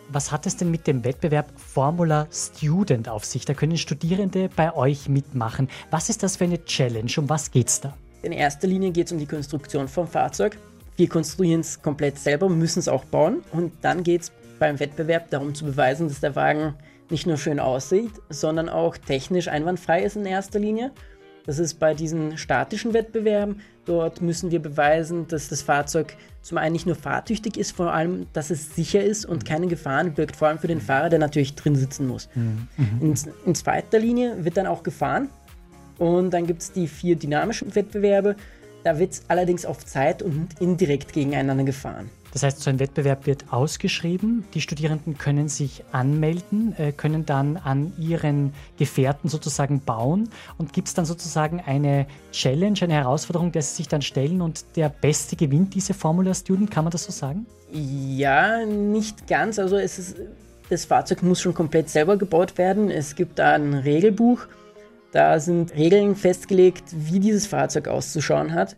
Was 0.08 0.30
hat 0.30 0.46
es 0.46 0.56
denn 0.56 0.70
mit 0.70 0.86
dem 0.86 1.04
Wettbewerb 1.04 1.50
Formula 1.56 2.28
Student 2.30 3.08
auf 3.08 3.25
sich? 3.25 3.44
Da 3.44 3.54
können 3.54 3.76
Studierende 3.76 4.48
bei 4.54 4.72
euch 4.72 5.08
mitmachen. 5.08 5.68
Was 5.90 6.08
ist 6.08 6.22
das 6.22 6.36
für 6.36 6.44
eine 6.44 6.64
Challenge? 6.64 7.10
Um 7.16 7.28
was 7.28 7.50
geht's 7.50 7.80
da? 7.80 7.92
In 8.22 8.30
erster 8.30 8.68
Linie 8.68 8.92
geht 8.92 9.06
es 9.06 9.12
um 9.12 9.18
die 9.18 9.26
Konstruktion 9.26 9.88
vom 9.88 10.06
Fahrzeug. 10.06 10.58
Wir 10.96 11.08
konstruieren 11.08 11.60
es 11.60 11.82
komplett 11.82 12.18
selber, 12.18 12.48
müssen 12.48 12.78
es 12.78 12.88
auch 12.88 13.04
bauen. 13.04 13.42
Und 13.52 13.72
dann 13.82 14.04
geht 14.04 14.22
es 14.22 14.32
beim 14.60 14.78
Wettbewerb 14.78 15.28
darum 15.30 15.54
zu 15.56 15.64
beweisen, 15.64 16.06
dass 16.06 16.20
der 16.20 16.36
Wagen 16.36 16.75
nicht 17.10 17.26
nur 17.26 17.36
schön 17.36 17.58
aussieht, 17.58 18.12
sondern 18.28 18.68
auch 18.68 18.96
technisch 18.96 19.48
einwandfrei 19.48 20.02
ist 20.02 20.14
in 20.14 20.25
erster 20.25 20.60
Linie. 20.60 20.92
Das 21.46 21.58
ist 21.58 21.74
bei 21.78 21.94
diesen 21.94 22.36
statischen 22.36 22.92
Wettbewerben. 22.92 23.60
Dort 23.84 24.20
müssen 24.20 24.50
wir 24.50 24.60
beweisen, 24.60 25.28
dass 25.28 25.48
das 25.48 25.62
Fahrzeug 25.62 26.16
zum 26.42 26.58
einen 26.58 26.72
nicht 26.72 26.86
nur 26.86 26.96
fahrtüchtig 26.96 27.56
ist, 27.56 27.72
vor 27.72 27.92
allem, 27.92 28.26
dass 28.32 28.50
es 28.50 28.74
sicher 28.74 29.02
ist 29.02 29.24
und 29.24 29.44
keine 29.44 29.68
Gefahren 29.68 30.14
birgt, 30.14 30.36
vor 30.36 30.48
allem 30.48 30.58
für 30.58 30.66
den 30.66 30.80
Fahrer, 30.80 31.08
der 31.08 31.18
natürlich 31.18 31.54
drin 31.54 31.76
sitzen 31.76 32.06
muss. 32.06 32.28
Mhm. 32.34 32.68
In, 33.00 33.14
in 33.46 33.54
zweiter 33.54 33.98
Linie 33.98 34.44
wird 34.44 34.56
dann 34.56 34.66
auch 34.66 34.82
gefahren 34.82 35.28
und 35.98 36.30
dann 36.30 36.46
gibt 36.46 36.62
es 36.62 36.72
die 36.72 36.88
vier 36.88 37.16
dynamischen 37.16 37.74
Wettbewerbe. 37.74 38.36
Da 38.84 38.98
wird 38.98 39.12
es 39.12 39.22
allerdings 39.28 39.64
auf 39.64 39.84
Zeit 39.84 40.22
und 40.22 40.48
indirekt 40.60 41.12
gegeneinander 41.12 41.64
gefahren. 41.64 42.10
Das 42.37 42.43
heißt, 42.43 42.61
so 42.61 42.69
ein 42.69 42.78
Wettbewerb 42.78 43.25
wird 43.25 43.50
ausgeschrieben. 43.50 44.45
Die 44.52 44.61
Studierenden 44.61 45.16
können 45.16 45.49
sich 45.49 45.83
anmelden, 45.90 46.75
äh, 46.76 46.93
können 46.93 47.25
dann 47.25 47.57
an 47.57 47.95
ihren 47.99 48.52
Gefährten 48.76 49.31
sozusagen 49.31 49.81
bauen. 49.81 50.28
Und 50.59 50.75
gibt 50.75 50.88
es 50.88 50.93
dann 50.93 51.07
sozusagen 51.07 51.62
eine 51.64 52.07
Challenge, 52.33 52.78
eine 52.83 52.93
Herausforderung, 52.93 53.52
der 53.52 53.62
sie 53.62 53.76
sich 53.76 53.88
dann 53.88 54.02
stellen 54.02 54.43
und 54.43 54.66
der 54.76 54.90
Beste 54.90 55.35
gewinnt 55.35 55.75
diese 55.75 55.95
Formula 55.95 56.35
Student? 56.35 56.71
Kann 56.71 56.85
man 56.85 56.90
das 56.90 57.05
so 57.05 57.11
sagen? 57.11 57.47
Ja, 57.73 58.66
nicht 58.66 59.26
ganz. 59.26 59.59
Also 59.59 59.78
es 59.78 59.99
ist, 59.99 60.16
das 60.69 60.85
Fahrzeug 60.85 61.23
muss 61.23 61.40
schon 61.40 61.55
komplett 61.55 61.88
selber 61.88 62.19
gebaut 62.19 62.59
werden. 62.59 62.90
Es 62.90 63.14
gibt 63.14 63.38
da 63.38 63.55
ein 63.55 63.73
Regelbuch. 63.73 64.40
Da 65.11 65.40
sind 65.40 65.75
Regeln 65.75 66.14
festgelegt, 66.14 66.85
wie 66.93 67.19
dieses 67.19 67.47
Fahrzeug 67.47 67.88
auszuschauen 67.88 68.52
hat. 68.52 68.76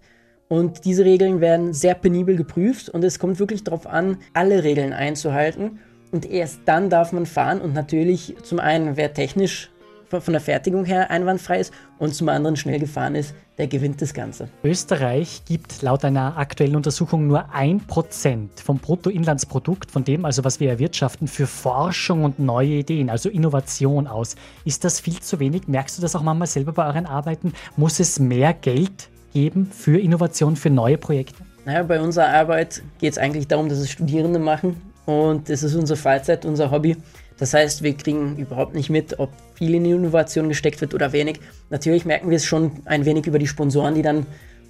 Und 0.49 0.87
diese 0.87 1.05
Regeln 1.05 1.41
werden 1.41 1.75
sehr 1.75 1.95
penibel 1.95 2.37
geprüft 2.37 2.89
und 2.89 3.05
es 3.05 3.19
kommt 3.19 3.39
wirklich 3.39 3.65
darauf 3.65 3.87
an, 3.87 4.17
alle 4.33 4.65
Regeln 4.65 4.93
einzuhalten. 4.93 5.79
Und 6.11 6.25
erst 6.25 6.61
dann 6.65 6.89
darf 6.89 7.13
man 7.13 7.27
fahren 7.27 7.61
und 7.61 7.75
natürlich 7.75 8.35
zum 8.43 8.59
einen, 8.59 8.97
wer 8.97 9.13
technisch 9.13 9.71
von 10.09 10.33
der 10.33 10.41
Fertigung 10.41 10.87
her 10.87 11.11
einwandfrei 11.11 11.61
ist 11.61 11.73
und 11.99 12.15
zum 12.15 12.31
anderen 12.31 12.57
schnell 12.57 12.79
gefahren 12.79 13.15
ist, 13.15 13.35
der 13.59 13.67
gewinnt 13.67 14.01
das 14.01 14.15
Ganze. 14.15 14.49
Österreich 14.65 15.43
gibt 15.45 15.83
laut 15.83 16.03
einer 16.03 16.39
aktuellen 16.39 16.77
Untersuchung 16.77 17.27
nur 17.27 17.53
ein 17.53 17.81
Prozent 17.87 18.59
vom 18.59 18.79
Bruttoinlandsprodukt, 18.79 19.91
von 19.91 20.05
dem 20.05 20.25
also, 20.25 20.45
was 20.45 20.61
wir 20.61 20.71
erwirtschaften, 20.71 21.29
für 21.29 21.47
Forschung 21.47 22.25
und 22.25 22.39
neue 22.39 22.77
Ideen, 22.79 23.11
also 23.11 23.29
Innovation 23.29 24.07
aus. 24.07 24.37
Ist 24.65 24.85
das 24.85 24.99
viel 24.99 25.21
zu 25.21 25.41
wenig? 25.41 25.69
Merkst 25.69 25.99
du 25.99 26.03
das 26.03 26.17
auch 26.17 26.23
manchmal 26.23 26.49
selber 26.49 26.73
bei 26.73 26.87
euren 26.87 27.05
Arbeiten? 27.05 27.53
Muss 27.77 28.01
es 28.01 28.19
mehr 28.19 28.55
Geld 28.55 29.11
geben 29.33 29.71
für 29.71 29.99
Innovation, 29.99 30.57
für 30.57 30.71
neue 30.71 30.99
Projekte? 30.99 31.43
Naja, 31.65 31.83
bei 31.83 32.01
unserer 32.01 32.29
Arbeit 32.29 32.83
geht 32.99 33.13
es 33.13 33.19
eigentlich 33.19 33.47
darum, 33.47 33.69
dass 33.69 33.79
es 33.79 33.91
Studierende 33.91 34.39
machen 34.39 34.81
und 35.07 35.49
das 35.49 35.63
ist 35.63 35.75
unsere 35.75 35.99
Freizeit, 35.99 36.45
unser 36.45 36.71
Hobby. 36.71 36.97
Das 37.39 37.55
heißt, 37.55 37.83
wir 37.83 37.95
kriegen 37.97 38.37
überhaupt 38.37 38.75
nicht 38.75 38.91
mit, 38.91 39.19
ob 39.19 39.31
viel 39.55 39.75
in 39.75 39.85
die 39.85 39.91
Innovation 39.91 40.49
gesteckt 40.49 40.81
wird 40.81 40.93
oder 40.93 41.13
wenig. 41.13 41.41
Natürlich 41.71 42.05
merken 42.05 42.31
wir 42.31 42.37
es 42.37 42.45
schon 42.45 42.73
ein 42.85 43.05
wenig 43.05 43.27
über 43.27 43.39
die 43.39 43.47
Sponsoren, 43.47 43.95
die 43.95 44.03
dann 44.03 44.27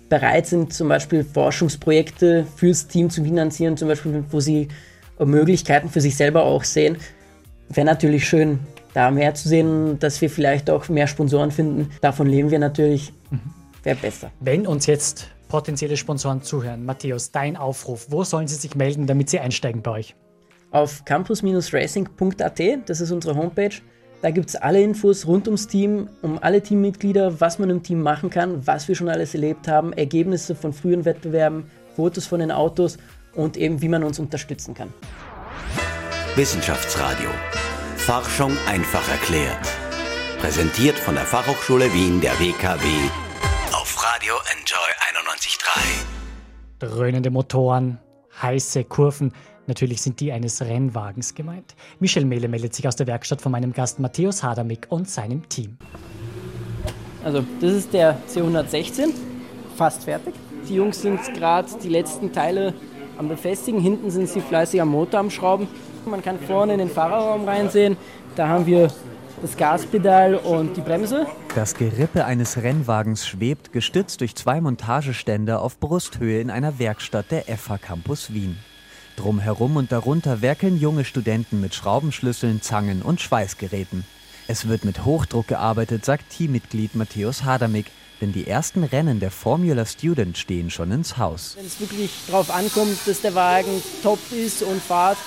bereit 0.08 0.46
sind, 0.46 0.72
zum 0.72 0.88
Beispiel 0.88 1.24
Forschungsprojekte 1.24 2.46
fürs 2.56 2.86
Team 2.86 3.10
zu 3.10 3.22
finanzieren, 3.22 3.76
zum 3.76 3.88
Beispiel, 3.88 4.24
wo 4.30 4.40
sie 4.40 4.68
Möglichkeiten 5.18 5.88
für 5.88 6.00
sich 6.00 6.16
selber 6.16 6.44
auch 6.44 6.64
sehen. 6.64 6.96
Wäre 7.68 7.86
natürlich 7.86 8.28
schön, 8.28 8.60
da 8.94 9.10
mehr 9.10 9.34
zu 9.34 9.48
sehen, 9.48 9.98
dass 9.98 10.20
wir 10.20 10.30
vielleicht 10.30 10.70
auch 10.70 10.88
mehr 10.88 11.06
Sponsoren 11.06 11.50
finden. 11.50 11.90
Davon 12.00 12.26
leben 12.26 12.50
wir 12.50 12.58
natürlich. 12.58 13.12
Mhm 13.30 13.57
wäre 13.82 13.96
besser. 13.96 14.30
Wenn 14.40 14.66
uns 14.66 14.86
jetzt 14.86 15.28
potenzielle 15.48 15.96
Sponsoren 15.96 16.42
zuhören, 16.42 16.84
Matthäus, 16.84 17.30
dein 17.30 17.56
Aufruf, 17.56 18.06
wo 18.10 18.24
sollen 18.24 18.48
sie 18.48 18.56
sich 18.56 18.74
melden, 18.74 19.06
damit 19.06 19.30
sie 19.30 19.40
einsteigen 19.40 19.82
bei 19.82 19.92
euch? 19.92 20.14
Auf 20.70 21.04
campus-racing.at, 21.04 22.60
das 22.86 23.00
ist 23.00 23.10
unsere 23.10 23.34
Homepage. 23.34 23.74
Da 24.20 24.30
gibt 24.30 24.48
es 24.50 24.56
alle 24.56 24.82
Infos 24.82 25.26
rund 25.26 25.46
ums 25.46 25.68
Team, 25.68 26.10
um 26.22 26.38
alle 26.42 26.60
Teammitglieder, 26.60 27.40
was 27.40 27.58
man 27.58 27.70
im 27.70 27.82
Team 27.82 28.02
machen 28.02 28.30
kann, 28.30 28.66
was 28.66 28.88
wir 28.88 28.94
schon 28.94 29.08
alles 29.08 29.32
erlebt 29.34 29.68
haben, 29.68 29.92
Ergebnisse 29.92 30.54
von 30.54 30.72
frühen 30.72 31.04
Wettbewerben, 31.04 31.70
Fotos 31.94 32.26
von 32.26 32.40
den 32.40 32.50
Autos 32.50 32.98
und 33.34 33.56
eben 33.56 33.80
wie 33.80 33.88
man 33.88 34.02
uns 34.02 34.18
unterstützen 34.18 34.74
kann. 34.74 34.92
Wissenschaftsradio. 36.34 37.30
Forschung 37.96 38.52
einfach 38.66 39.08
erklärt. 39.08 39.66
Präsentiert 40.40 40.96
von 40.98 41.14
der 41.14 41.24
Fachhochschule 41.24 41.92
Wien 41.94 42.20
der 42.20 42.38
WKW 42.38 42.88
Radio 44.18 44.34
Enjoy 44.58 44.88
91.3. 45.14 45.80
Dröhnende 46.80 47.30
Motoren, 47.30 48.00
heiße 48.42 48.82
Kurven, 48.82 49.32
natürlich 49.68 50.02
sind 50.02 50.18
die 50.18 50.32
eines 50.32 50.60
Rennwagens 50.60 51.36
gemeint. 51.36 51.76
Michel 52.00 52.24
Mehle 52.24 52.48
meldet 52.48 52.74
sich 52.74 52.88
aus 52.88 52.96
der 52.96 53.06
Werkstatt 53.06 53.40
von 53.40 53.52
meinem 53.52 53.72
Gast 53.72 54.00
Matthäus 54.00 54.42
Hadamik 54.42 54.88
und 54.88 55.08
seinem 55.08 55.48
Team. 55.48 55.78
Also, 57.22 57.44
das 57.60 57.72
ist 57.72 57.92
der 57.92 58.20
C116, 58.28 59.10
fast 59.76 60.02
fertig. 60.02 60.34
Die 60.68 60.74
Jungs 60.74 61.00
sind 61.00 61.20
gerade 61.34 61.68
die 61.80 61.88
letzten 61.88 62.32
Teile 62.32 62.74
am 63.18 63.28
Befestigen. 63.28 63.80
Hinten 63.80 64.10
sind 64.10 64.28
sie 64.28 64.40
fleißig 64.40 64.82
am 64.82 64.88
Motor 64.88 65.20
am 65.20 65.30
Schrauben. 65.30 65.68
Man 66.06 66.24
kann 66.24 66.40
vorne 66.40 66.72
in 66.72 66.80
den 66.80 66.90
Fahrerraum 66.90 67.44
reinsehen. 67.44 67.96
Da 68.34 68.48
haben 68.48 68.66
wir 68.66 68.90
das 69.42 69.56
Gaspedal 69.56 70.34
und 70.34 70.76
die 70.76 70.80
Bremse. 70.80 71.26
Das 71.54 71.74
Gerippe 71.74 72.24
eines 72.24 72.56
Rennwagens 72.56 73.26
schwebt, 73.26 73.72
gestützt 73.72 74.20
durch 74.20 74.34
zwei 74.34 74.60
Montageständer 74.60 75.62
auf 75.62 75.78
Brusthöhe 75.78 76.40
in 76.40 76.50
einer 76.50 76.78
Werkstatt 76.78 77.30
der 77.30 77.44
FH 77.44 77.78
Campus 77.78 78.32
Wien. 78.32 78.58
Drumherum 79.16 79.76
und 79.76 79.90
darunter 79.92 80.42
werkeln 80.42 80.78
junge 80.78 81.04
Studenten 81.04 81.60
mit 81.60 81.74
Schraubenschlüsseln, 81.74 82.62
Zangen 82.62 83.02
und 83.02 83.20
Schweißgeräten. 83.20 84.04
Es 84.46 84.68
wird 84.68 84.84
mit 84.84 85.04
Hochdruck 85.04 85.48
gearbeitet, 85.48 86.04
sagt 86.04 86.30
Teammitglied 86.30 86.94
Matthäus 86.94 87.44
Hadamik, 87.44 87.86
denn 88.20 88.32
die 88.32 88.46
ersten 88.46 88.84
Rennen 88.84 89.20
der 89.20 89.30
Formula 89.30 89.86
Student 89.86 90.36
stehen 90.36 90.70
schon 90.70 90.90
ins 90.90 91.18
Haus. 91.18 91.54
Wenn 91.56 91.66
es 91.66 91.80
wirklich 91.80 92.10
darauf 92.26 92.50
ankommt, 92.50 92.98
dass 93.06 93.20
der 93.20 93.34
Wagen 93.34 93.82
top 94.02 94.18
ist 94.32 94.62
und 94.62 94.82
fahrt, 94.82 95.18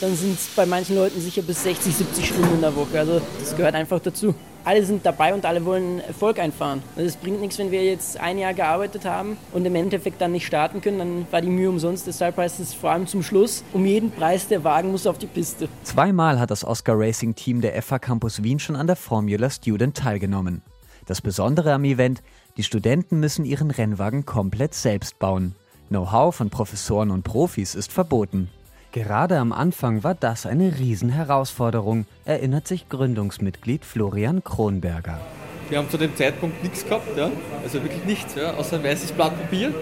dann 0.00 0.14
sind 0.16 0.38
es 0.38 0.48
bei 0.54 0.64
manchen 0.64 0.96
Leuten 0.96 1.20
sicher 1.20 1.42
bis 1.42 1.62
60, 1.62 1.94
70 1.94 2.26
Stunden 2.26 2.54
in 2.54 2.60
der 2.60 2.74
Woche. 2.74 2.98
Also 2.98 3.20
das 3.40 3.56
gehört 3.56 3.74
einfach 3.74 4.00
dazu. 4.00 4.34
Alle 4.64 4.84
sind 4.84 5.06
dabei 5.06 5.32
und 5.32 5.46
alle 5.46 5.64
wollen 5.64 6.00
Erfolg 6.00 6.38
einfahren. 6.38 6.82
Also 6.94 7.08
es 7.08 7.16
bringt 7.16 7.40
nichts, 7.40 7.58
wenn 7.58 7.70
wir 7.70 7.82
jetzt 7.84 8.20
ein 8.20 8.38
Jahr 8.38 8.52
gearbeitet 8.52 9.04
haben 9.04 9.38
und 9.52 9.64
im 9.64 9.74
Endeffekt 9.74 10.20
dann 10.20 10.32
nicht 10.32 10.46
starten 10.46 10.80
können, 10.80 10.98
dann 10.98 11.26
war 11.30 11.40
die 11.40 11.48
Mühe 11.48 11.70
umsonst. 11.70 12.06
Deshalb 12.06 12.36
heißt 12.36 12.60
es 12.60 12.74
vor 12.74 12.90
allem 12.90 13.06
zum 13.06 13.22
Schluss, 13.22 13.64
um 13.72 13.86
jeden 13.86 14.10
Preis 14.10 14.46
der 14.46 14.64
Wagen 14.64 14.90
muss 14.90 15.06
auf 15.06 15.16
die 15.16 15.26
Piste. 15.26 15.68
Zweimal 15.84 16.38
hat 16.38 16.50
das 16.50 16.64
Oscar 16.64 16.98
Racing 16.98 17.34
Team 17.34 17.60
der 17.60 17.80
FH 17.80 17.98
Campus 17.98 18.42
Wien 18.42 18.58
schon 18.58 18.76
an 18.76 18.86
der 18.86 18.96
Formula 18.96 19.48
Student 19.48 19.96
teilgenommen. 19.96 20.62
Das 21.06 21.22
Besondere 21.22 21.72
am 21.72 21.84
Event, 21.84 22.22
die 22.58 22.64
Studenten 22.64 23.20
müssen 23.20 23.44
ihren 23.44 23.70
Rennwagen 23.70 24.26
komplett 24.26 24.74
selbst 24.74 25.20
bauen. 25.20 25.54
Know-how 25.90 26.34
von 26.34 26.50
Professoren 26.50 27.12
und 27.12 27.22
Profis 27.22 27.76
ist 27.76 27.92
verboten. 27.92 28.50
Gerade 28.90 29.38
am 29.38 29.52
Anfang 29.52 30.02
war 30.02 30.16
das 30.16 30.44
eine 30.44 30.76
Riesenherausforderung, 30.76 32.06
erinnert 32.24 32.66
sich 32.66 32.88
Gründungsmitglied 32.88 33.84
Florian 33.84 34.42
Kronberger. 34.42 35.20
Wir 35.68 35.78
haben 35.78 35.88
zu 35.88 35.98
dem 35.98 36.16
Zeitpunkt 36.16 36.60
nichts 36.64 36.84
gehabt, 36.84 37.16
ja? 37.16 37.30
also 37.62 37.80
wirklich 37.80 38.04
nichts, 38.04 38.34
ja? 38.34 38.54
außer 38.54 38.76
ein 38.76 38.84
weißes 38.84 39.12
Blatt 39.12 39.40
Papier. 39.40 39.72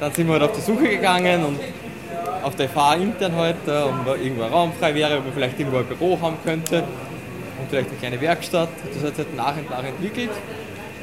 Dann 0.00 0.12
sind 0.12 0.26
wir 0.26 0.34
halt 0.34 0.44
auf 0.44 0.52
die 0.52 0.62
Suche 0.62 0.88
gegangen 0.88 1.44
und 1.44 1.58
auf 2.44 2.56
der 2.56 2.70
FH 2.70 2.94
intern 2.94 3.34
halt, 3.34 3.56
um 3.66 4.06
da 4.06 4.14
irgendwo 4.14 4.44
Raum 4.44 4.72
frei 4.72 4.94
wäre, 4.94 5.18
wo 5.18 5.24
man 5.24 5.32
vielleicht 5.34 5.58
irgendwo 5.58 5.78
ein 5.78 5.86
Büro 5.86 6.18
haben 6.22 6.36
könnte 6.42 6.78
und 6.78 7.68
vielleicht 7.68 7.90
eine 7.90 7.98
kleine 7.98 8.20
Werkstatt. 8.22 8.70
Das 8.94 9.02
hat 9.04 9.16
sich 9.16 9.26
halt 9.26 9.36
nach 9.36 9.56
und 9.56 9.68
nach 9.68 9.84
entwickelt. 9.84 10.30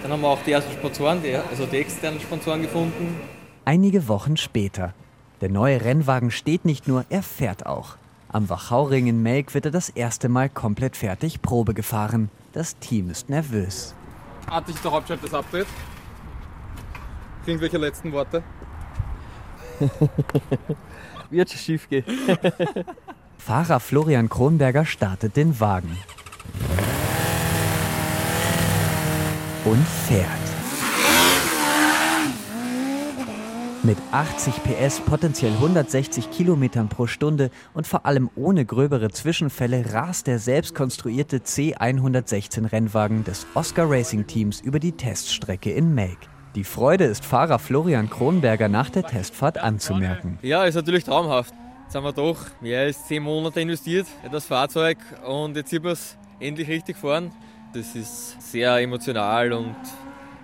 Dann 0.05 0.11
haben 0.11 0.21
wir 0.21 0.27
auch 0.27 0.43
die 0.43 0.51
ersten 0.51 0.71
Sponsoren, 0.71 1.23
die, 1.23 1.33
also 1.33 1.65
die 1.65 1.77
externen 1.77 2.19
Sponsoren 2.19 2.61
gefunden. 2.61 3.19
Einige 3.65 4.07
Wochen 4.07 4.37
später 4.37 4.93
der 5.41 5.49
neue 5.49 5.83
Rennwagen 5.83 6.29
steht 6.29 6.63
nicht 6.63 6.87
nur, 6.87 7.05
er 7.09 7.23
fährt 7.23 7.65
auch. 7.65 7.97
Am 8.29 8.47
Wachauring 8.47 9.07
in 9.07 9.23
Melk 9.23 9.55
wird 9.55 9.65
er 9.65 9.71
das 9.71 9.89
erste 9.89 10.29
Mal 10.29 10.47
komplett 10.47 10.95
fertig 10.95 11.41
Probe 11.41 11.73
gefahren. 11.73 12.29
Das 12.53 12.77
Team 12.77 13.09
ist 13.09 13.29
nervös. 13.29 13.95
Artig 14.45 14.75
der 14.83 14.91
Hauptstadt 14.91 15.23
das 15.23 15.33
abdreht. 15.33 15.65
Irgendwelche 17.47 17.79
letzten 17.79 18.11
Worte? 18.11 18.43
Wird 21.31 21.49
schon 21.49 21.59
schief 21.59 21.89
gehen. 21.89 22.05
Fahrer 23.39 23.79
Florian 23.79 24.29
Kronberger 24.29 24.85
startet 24.85 25.35
den 25.35 25.59
Wagen. 25.59 25.97
Und 29.65 29.85
fährt. 30.07 30.27
Mit 33.81 33.97
80 34.11 34.53
PS, 34.63 34.99
potenziell 34.99 35.51
160 35.53 36.31
Kilometern 36.31 36.87
pro 36.87 37.07
Stunde 37.07 37.51
und 37.73 37.85
vor 37.85 38.05
allem 38.05 38.29
ohne 38.35 38.65
gröbere 38.65 39.09
Zwischenfälle 39.09 39.93
rast 39.93 40.27
der 40.27 40.39
selbstkonstruierte 40.39 41.37
C116 41.37 42.71
Rennwagen 42.71 43.23
des 43.23 43.45
Oscar 43.55 43.89
Racing 43.89 44.25
Teams 44.27 44.61
über 44.61 44.79
die 44.79 44.91
Teststrecke 44.91 45.71
in 45.71 45.93
Melk. 45.93 46.17
Die 46.55 46.63
Freude 46.63 47.05
ist 47.05 47.25
Fahrer 47.25 47.59
Florian 47.59 48.09
Kronberger 48.09 48.69
nach 48.69 48.89
der 48.89 49.03
Testfahrt 49.03 49.57
anzumerken. 49.57 50.39
Ja, 50.41 50.63
ist 50.63 50.75
natürlich 50.75 51.03
traumhaft. 51.03 51.53
Jetzt 51.83 51.95
haben 51.95 52.05
wir 52.05 52.13
doch 52.13 52.37
mehr 52.61 52.81
als 52.81 53.05
zehn 53.07 53.21
Monate 53.21 53.61
investiert 53.61 54.07
in 54.23 54.31
das 54.31 54.45
Fahrzeug 54.45 54.97
und 55.27 55.55
jetzt 55.55 55.69
sieht 55.69 55.83
man 55.83 55.93
es 55.93 56.17
endlich 56.39 56.67
richtig 56.67 56.97
fahren. 56.97 57.31
Das 57.75 57.93
ist 57.93 58.41
sehr 58.41 58.77
emotional 58.77 59.51
und 59.51 59.75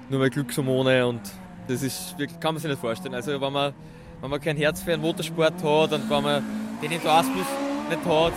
nur 0.10 0.20
mehr 0.20 0.30
Glückshormone 0.30 1.08
und 1.08 1.22
das 1.65 1.82
ist 1.82 2.13
kann 2.41 2.56
man 2.56 2.58
sich 2.58 2.70
nicht 2.70 2.82
vorstellen. 2.82 3.15
Also 3.15 3.39
wenn 3.39 3.54
man, 3.54 3.74
wenn 4.20 4.30
man 4.30 4.41
kein 4.41 4.58
Herz 4.58 4.82
für 4.82 4.91
einen 4.91 5.02
Motorsport 5.02 5.54
hat 5.63 5.94
und 5.94 6.10
wenn 6.10 6.24
man 6.24 6.44
den 6.82 6.91
Enthusiasmus 6.91 7.46
nicht 7.89 8.06
hat, 8.06 8.34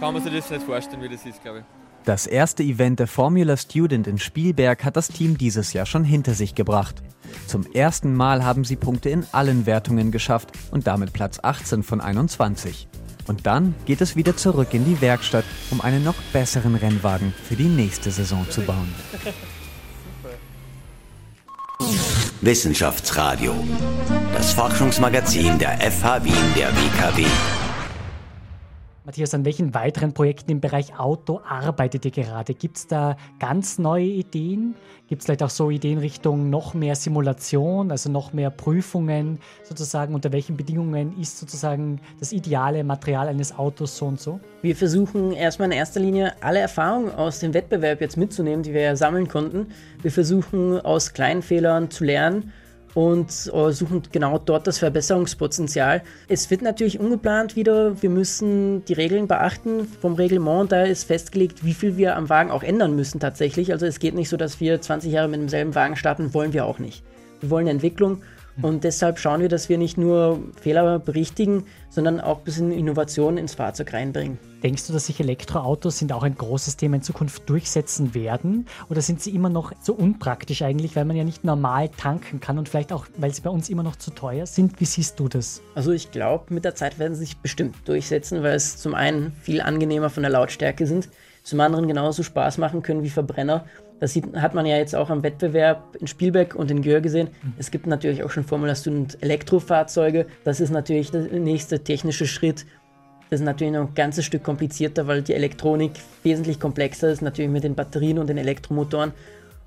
kann 0.00 0.14
man 0.14 0.22
sich 0.22 0.32
das 0.32 0.50
nicht 0.50 0.62
vorstellen, 0.62 1.02
wie 1.02 1.10
das 1.10 1.26
ist, 1.26 1.42
glaube 1.42 1.58
ich. 1.58 1.64
Das 2.06 2.26
erste 2.26 2.62
Event 2.62 3.00
der 3.00 3.06
Formula 3.06 3.54
Student 3.58 4.06
in 4.06 4.16
Spielberg 4.16 4.82
hat 4.82 4.96
das 4.96 5.08
Team 5.08 5.36
dieses 5.36 5.74
Jahr 5.74 5.84
schon 5.84 6.04
hinter 6.04 6.32
sich 6.32 6.54
gebracht. 6.54 7.02
Zum 7.46 7.70
ersten 7.74 8.14
Mal 8.14 8.46
haben 8.46 8.64
sie 8.64 8.76
Punkte 8.76 9.10
in 9.10 9.26
allen 9.30 9.66
Wertungen 9.66 10.10
geschafft 10.10 10.52
und 10.70 10.86
damit 10.86 11.12
Platz 11.12 11.38
18 11.42 11.82
von 11.82 12.00
21. 12.00 12.88
Und 13.28 13.46
dann 13.46 13.74
geht 13.84 14.00
es 14.00 14.16
wieder 14.16 14.36
zurück 14.36 14.72
in 14.72 14.84
die 14.84 15.00
Werkstatt, 15.00 15.44
um 15.70 15.80
einen 15.82 16.02
noch 16.02 16.16
besseren 16.32 16.74
Rennwagen 16.74 17.34
für 17.46 17.54
die 17.56 17.68
nächste 17.68 18.10
Saison 18.10 18.46
zu 18.50 18.62
bauen. 18.62 18.92
Wissenschaftsradio. 22.40 23.54
Das 24.32 24.52
Forschungsmagazin 24.52 25.58
der 25.58 25.78
FH 25.78 26.24
Wien 26.24 26.54
der 26.56 26.68
WKW. 26.68 27.26
Matthias, 29.08 29.32
an 29.32 29.46
welchen 29.46 29.72
weiteren 29.72 30.12
Projekten 30.12 30.50
im 30.50 30.60
Bereich 30.60 30.98
Auto 30.98 31.40
arbeitet 31.48 32.04
ihr 32.04 32.10
gerade? 32.10 32.52
Gibt 32.52 32.76
es 32.76 32.86
da 32.88 33.16
ganz 33.40 33.78
neue 33.78 34.04
Ideen? 34.04 34.74
Gibt 35.08 35.22
es 35.22 35.24
vielleicht 35.24 35.42
auch 35.42 35.48
so 35.48 35.70
Ideen 35.70 35.96
Richtung 35.96 36.50
noch 36.50 36.74
mehr 36.74 36.94
Simulation, 36.94 37.90
also 37.90 38.10
noch 38.10 38.34
mehr 38.34 38.50
Prüfungen 38.50 39.38
sozusagen? 39.62 40.14
Unter 40.14 40.30
welchen 40.30 40.58
Bedingungen 40.58 41.18
ist 41.18 41.38
sozusagen 41.38 42.02
das 42.20 42.32
ideale 42.32 42.84
Material 42.84 43.28
eines 43.28 43.56
Autos 43.56 43.96
so 43.96 44.04
und 44.04 44.20
so? 44.20 44.40
Wir 44.60 44.76
versuchen 44.76 45.32
erstmal 45.32 45.68
in 45.68 45.78
erster 45.78 46.00
Linie 46.00 46.34
alle 46.42 46.58
Erfahrungen 46.58 47.10
aus 47.10 47.38
dem 47.38 47.54
Wettbewerb 47.54 48.02
jetzt 48.02 48.18
mitzunehmen, 48.18 48.62
die 48.62 48.74
wir 48.74 48.82
ja 48.82 48.94
sammeln 48.94 49.26
konnten. 49.26 49.68
Wir 50.02 50.12
versuchen 50.12 50.78
aus 50.82 51.14
kleinen 51.14 51.40
Fehlern 51.40 51.90
zu 51.90 52.04
lernen 52.04 52.52
und 52.94 53.28
äh, 53.28 53.72
suchen 53.72 54.02
genau 54.12 54.38
dort 54.38 54.66
das 54.66 54.78
Verbesserungspotenzial. 54.78 56.02
Es 56.28 56.50
wird 56.50 56.62
natürlich 56.62 56.98
ungeplant 56.98 57.56
wieder, 57.56 58.00
wir 58.02 58.10
müssen 58.10 58.84
die 58.84 58.94
Regeln 58.94 59.28
beachten 59.28 59.86
vom 60.00 60.14
Reglement, 60.14 60.72
da 60.72 60.82
ist 60.82 61.04
festgelegt, 61.04 61.64
wie 61.64 61.74
viel 61.74 61.96
wir 61.96 62.16
am 62.16 62.28
Wagen 62.28 62.50
auch 62.50 62.62
ändern 62.62 62.96
müssen 62.96 63.20
tatsächlich. 63.20 63.72
Also 63.72 63.86
es 63.86 63.98
geht 63.98 64.14
nicht 64.14 64.28
so, 64.28 64.36
dass 64.36 64.60
wir 64.60 64.80
20 64.80 65.12
Jahre 65.12 65.28
mit 65.28 65.40
demselben 65.40 65.74
Wagen 65.74 65.96
starten, 65.96 66.34
wollen 66.34 66.52
wir 66.52 66.64
auch 66.64 66.78
nicht. 66.78 67.02
Wir 67.40 67.50
wollen 67.50 67.66
Entwicklung 67.66 68.22
und 68.60 68.82
deshalb 68.82 69.18
schauen 69.18 69.40
wir, 69.40 69.48
dass 69.48 69.68
wir 69.68 69.78
nicht 69.78 69.98
nur 69.98 70.40
Fehler 70.60 70.98
berichtigen, 70.98 71.64
sondern 71.90 72.20
auch 72.20 72.38
ein 72.38 72.44
bisschen 72.44 72.72
Innovation 72.72 73.38
ins 73.38 73.54
Fahrzeug 73.54 73.92
reinbringen. 73.92 74.38
Denkst 74.64 74.88
du, 74.88 74.92
dass 74.92 75.06
sich 75.06 75.20
Elektroautos 75.20 75.98
sind 75.98 76.12
auch 76.12 76.24
ein 76.24 76.34
großes 76.34 76.76
Thema 76.76 76.96
in 76.96 77.02
Zukunft 77.02 77.48
durchsetzen 77.48 78.14
werden? 78.14 78.66
Oder 78.90 79.00
sind 79.00 79.22
sie 79.22 79.30
immer 79.30 79.48
noch 79.48 79.72
so 79.80 79.94
unpraktisch 79.94 80.62
eigentlich, 80.62 80.96
weil 80.96 81.04
man 81.04 81.16
ja 81.16 81.22
nicht 81.22 81.44
normal 81.44 81.88
tanken 81.88 82.40
kann 82.40 82.58
und 82.58 82.68
vielleicht 82.68 82.92
auch, 82.92 83.06
weil 83.16 83.32
sie 83.32 83.42
bei 83.42 83.50
uns 83.50 83.68
immer 83.68 83.84
noch 83.84 83.96
zu 83.96 84.10
teuer 84.10 84.46
sind? 84.46 84.80
Wie 84.80 84.84
siehst 84.84 85.20
du 85.20 85.28
das? 85.28 85.62
Also 85.76 85.92
ich 85.92 86.10
glaube, 86.10 86.52
mit 86.52 86.64
der 86.64 86.74
Zeit 86.74 86.98
werden 86.98 87.14
sie 87.14 87.20
sich 87.20 87.38
bestimmt 87.38 87.76
durchsetzen, 87.84 88.42
weil 88.42 88.56
es 88.56 88.76
zum 88.76 88.94
einen 88.94 89.32
viel 89.40 89.60
angenehmer 89.60 90.10
von 90.10 90.24
der 90.24 90.32
Lautstärke 90.32 90.86
sind, 90.86 91.08
zum 91.44 91.60
anderen 91.60 91.86
genauso 91.86 92.24
Spaß 92.24 92.58
machen 92.58 92.82
können 92.82 93.04
wie 93.04 93.10
Verbrenner 93.10 93.64
das 94.00 94.12
sieht, 94.12 94.36
hat 94.36 94.54
man 94.54 94.66
ja 94.66 94.76
jetzt 94.76 94.94
auch 94.94 95.10
am 95.10 95.22
Wettbewerb 95.22 95.96
in 95.96 96.06
Spielberg 96.06 96.54
und 96.54 96.70
in 96.70 96.82
Gör 96.82 97.00
gesehen. 97.00 97.28
Mhm. 97.42 97.54
Es 97.58 97.70
gibt 97.70 97.86
natürlich 97.86 98.22
auch 98.22 98.30
schon 98.30 98.44
Formula 98.44 98.74
Student 98.74 99.18
Elektrofahrzeuge. 99.20 100.26
Das 100.44 100.60
ist 100.60 100.70
natürlich 100.70 101.10
der 101.10 101.22
nächste 101.22 101.80
technische 101.80 102.26
Schritt. 102.26 102.64
Das 103.30 103.40
ist 103.40 103.46
natürlich 103.46 103.74
noch 103.74 103.88
ein 103.88 103.94
ganzes 103.94 104.24
Stück 104.24 104.42
komplizierter, 104.42 105.06
weil 105.06 105.22
die 105.22 105.34
Elektronik 105.34 105.92
wesentlich 106.22 106.58
komplexer 106.60 107.10
ist, 107.10 107.22
natürlich 107.22 107.50
mit 107.50 107.64
den 107.64 107.74
Batterien 107.74 108.18
und 108.18 108.28
den 108.28 108.38
Elektromotoren. 108.38 109.12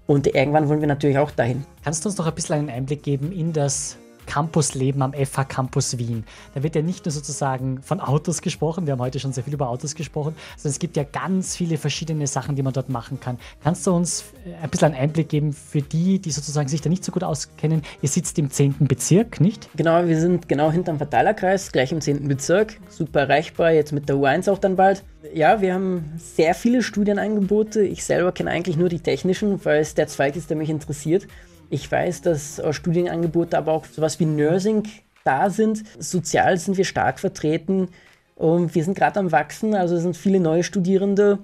Und 0.07 0.27
irgendwann 0.27 0.67
wollen 0.67 0.81
wir 0.81 0.87
natürlich 0.87 1.17
auch 1.17 1.31
dahin. 1.31 1.63
Kannst 1.83 2.03
du 2.03 2.09
uns 2.09 2.17
noch 2.17 2.27
ein 2.27 2.33
bisschen 2.33 2.55
einen 2.55 2.69
Einblick 2.69 3.03
geben 3.03 3.31
in 3.31 3.53
das 3.53 3.97
Campusleben 4.25 5.01
am 5.01 5.13
FH 5.13 5.45
Campus 5.45 5.97
Wien. 5.97 6.23
Da 6.53 6.63
wird 6.63 6.75
ja 6.75 6.81
nicht 6.81 7.05
nur 7.05 7.11
sozusagen 7.11 7.81
von 7.81 7.99
Autos 7.99 8.41
gesprochen, 8.41 8.85
wir 8.85 8.93
haben 8.93 8.99
heute 8.99 9.19
schon 9.19 9.33
sehr 9.33 9.43
viel 9.43 9.53
über 9.53 9.69
Autos 9.69 9.95
gesprochen, 9.95 10.35
sondern 10.57 10.71
es 10.71 10.79
gibt 10.79 10.97
ja 10.97 11.03
ganz 11.03 11.55
viele 11.55 11.77
verschiedene 11.77 12.27
Sachen, 12.27 12.55
die 12.55 12.63
man 12.63 12.73
dort 12.73 12.89
machen 12.89 13.19
kann. 13.19 13.37
Kannst 13.63 13.85
du 13.87 13.91
uns 13.91 14.25
äh, 14.45 14.63
ein 14.63 14.69
bisschen 14.69 14.93
einen 14.93 14.95
Einblick 14.95 15.29
geben 15.29 15.53
für 15.53 15.81
die, 15.81 16.19
die 16.19 16.31
sozusagen 16.31 16.67
sich 16.67 16.81
da 16.81 16.89
nicht 16.89 17.03
so 17.03 17.11
gut 17.11 17.23
auskennen? 17.23 17.81
Ihr 18.01 18.09
sitzt 18.09 18.37
im 18.39 18.49
10. 18.49 18.75
Bezirk, 18.87 19.41
nicht? 19.41 19.69
Genau, 19.75 20.05
wir 20.05 20.19
sind 20.19 20.47
genau 20.47 20.71
hinterm 20.71 20.97
Verteilerkreis, 20.97 21.71
gleich 21.71 21.91
im 21.91 22.01
10. 22.01 22.27
Bezirk. 22.27 22.79
Super 22.89 23.21
erreichbar, 23.21 23.71
jetzt 23.71 23.91
mit 23.91 24.09
der 24.09 24.15
U1 24.15 24.49
auch 24.49 24.59
dann 24.59 24.75
bald. 24.75 25.03
Ja, 25.33 25.61
wir 25.61 25.73
haben 25.73 26.13
sehr 26.17 26.55
viele 26.55 26.81
Studienangebote. 26.81 27.81
Ich 27.81 28.03
selber 28.03 28.31
kenne 28.31 28.49
eigentlich 28.49 28.77
nur 28.77 28.89
die 28.89 28.99
technischen, 28.99 29.63
weil 29.63 29.81
es 29.81 29.93
der 29.93 30.07
Zweig 30.07 30.35
ist, 30.35 30.49
der 30.49 30.57
mich 30.57 30.69
interessiert. 30.69 31.27
Ich 31.71 31.89
weiß, 31.89 32.21
dass 32.21 32.59
äh, 32.59 32.73
Studienangebote, 32.73 33.57
aber 33.57 33.71
auch 33.71 33.85
sowas 33.85 34.19
wie 34.19 34.25
Nursing 34.25 34.83
da 35.23 35.49
sind. 35.49 35.83
Sozial 35.97 36.57
sind 36.57 36.77
wir 36.77 36.83
stark 36.83 37.17
vertreten 37.17 37.87
und 38.35 38.75
wir 38.75 38.83
sind 38.83 38.97
gerade 38.97 39.19
am 39.19 39.31
Wachsen, 39.31 39.73
also 39.73 39.95
es 39.95 40.01
sind 40.01 40.17
viele 40.17 40.41
neue 40.41 40.63
Studierende. 40.63 41.39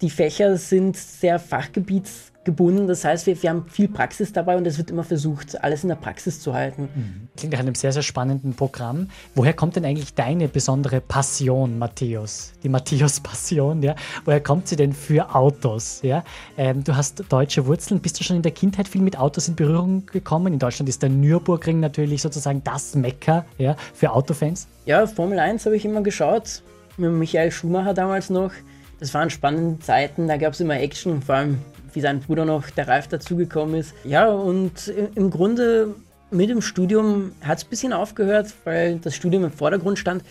Die 0.00 0.10
Fächer 0.10 0.56
sind 0.56 0.96
sehr 0.96 1.40
fachgebiets 1.40 2.32
gebunden. 2.48 2.86
Das 2.86 3.04
heißt, 3.04 3.26
wir, 3.26 3.42
wir 3.42 3.50
haben 3.50 3.66
viel 3.68 3.88
Praxis 3.88 4.32
dabei 4.32 4.56
und 4.56 4.66
es 4.66 4.78
wird 4.78 4.90
immer 4.90 5.04
versucht, 5.04 5.62
alles 5.62 5.82
in 5.82 5.90
der 5.90 5.96
Praxis 5.96 6.40
zu 6.40 6.54
halten. 6.54 6.88
Mhm. 6.94 7.28
Klingt 7.36 7.52
nach 7.52 7.60
einem 7.60 7.74
sehr, 7.74 7.92
sehr 7.92 8.02
spannenden 8.02 8.54
Programm. 8.54 9.10
Woher 9.34 9.52
kommt 9.52 9.76
denn 9.76 9.84
eigentlich 9.84 10.14
deine 10.14 10.48
besondere 10.48 11.02
Passion, 11.02 11.78
Matthäus? 11.78 12.54
Die 12.62 12.70
Matthäus-Passion, 12.70 13.82
ja? 13.82 13.94
Woher 14.24 14.40
kommt 14.40 14.66
sie 14.66 14.76
denn 14.76 14.94
für 14.94 15.34
Autos? 15.34 16.00
Ja? 16.02 16.24
Ähm, 16.56 16.82
du 16.84 16.96
hast 16.96 17.22
deutsche 17.28 17.66
Wurzeln. 17.66 18.00
Bist 18.00 18.18
du 18.18 18.24
schon 18.24 18.36
in 18.36 18.42
der 18.42 18.52
Kindheit 18.52 18.88
viel 18.88 19.02
mit 19.02 19.18
Autos 19.18 19.46
in 19.48 19.54
Berührung 19.54 20.06
gekommen? 20.06 20.54
In 20.54 20.58
Deutschland 20.58 20.88
ist 20.88 21.02
der 21.02 21.10
Nürburgring 21.10 21.80
natürlich 21.80 22.22
sozusagen 22.22 22.64
das 22.64 22.94
Mekka 22.94 23.44
ja, 23.58 23.76
für 23.92 24.10
Autofans. 24.12 24.68
Ja, 24.86 25.06
Formel 25.06 25.38
1 25.38 25.66
habe 25.66 25.76
ich 25.76 25.84
immer 25.84 26.00
geschaut. 26.00 26.62
Mit 26.96 27.12
Michael 27.12 27.52
Schumacher 27.52 27.92
damals 27.92 28.30
noch. 28.30 28.52
Das 29.00 29.12
waren 29.12 29.28
spannende 29.28 29.78
Zeiten, 29.80 30.26
da 30.26 30.38
gab 30.38 30.54
es 30.54 30.60
immer 30.60 30.80
Action, 30.80 31.22
vor 31.22 31.36
allem 31.36 31.58
wie 31.94 32.00
sein 32.00 32.20
Bruder 32.20 32.44
noch, 32.44 32.70
der 32.70 32.88
Ralf, 32.88 33.08
dazugekommen 33.08 33.76
ist. 33.76 33.94
Ja, 34.04 34.28
und 34.28 34.92
im 35.14 35.30
Grunde 35.30 35.94
mit 36.30 36.50
dem 36.50 36.60
Studium 36.60 37.32
hat 37.42 37.58
es 37.58 37.64
ein 37.64 37.70
bisschen 37.70 37.92
aufgehört, 37.92 38.52
weil 38.64 38.98
das 38.98 39.14
Studium 39.14 39.44
im 39.44 39.52
Vordergrund 39.52 39.98
stand 39.98 40.22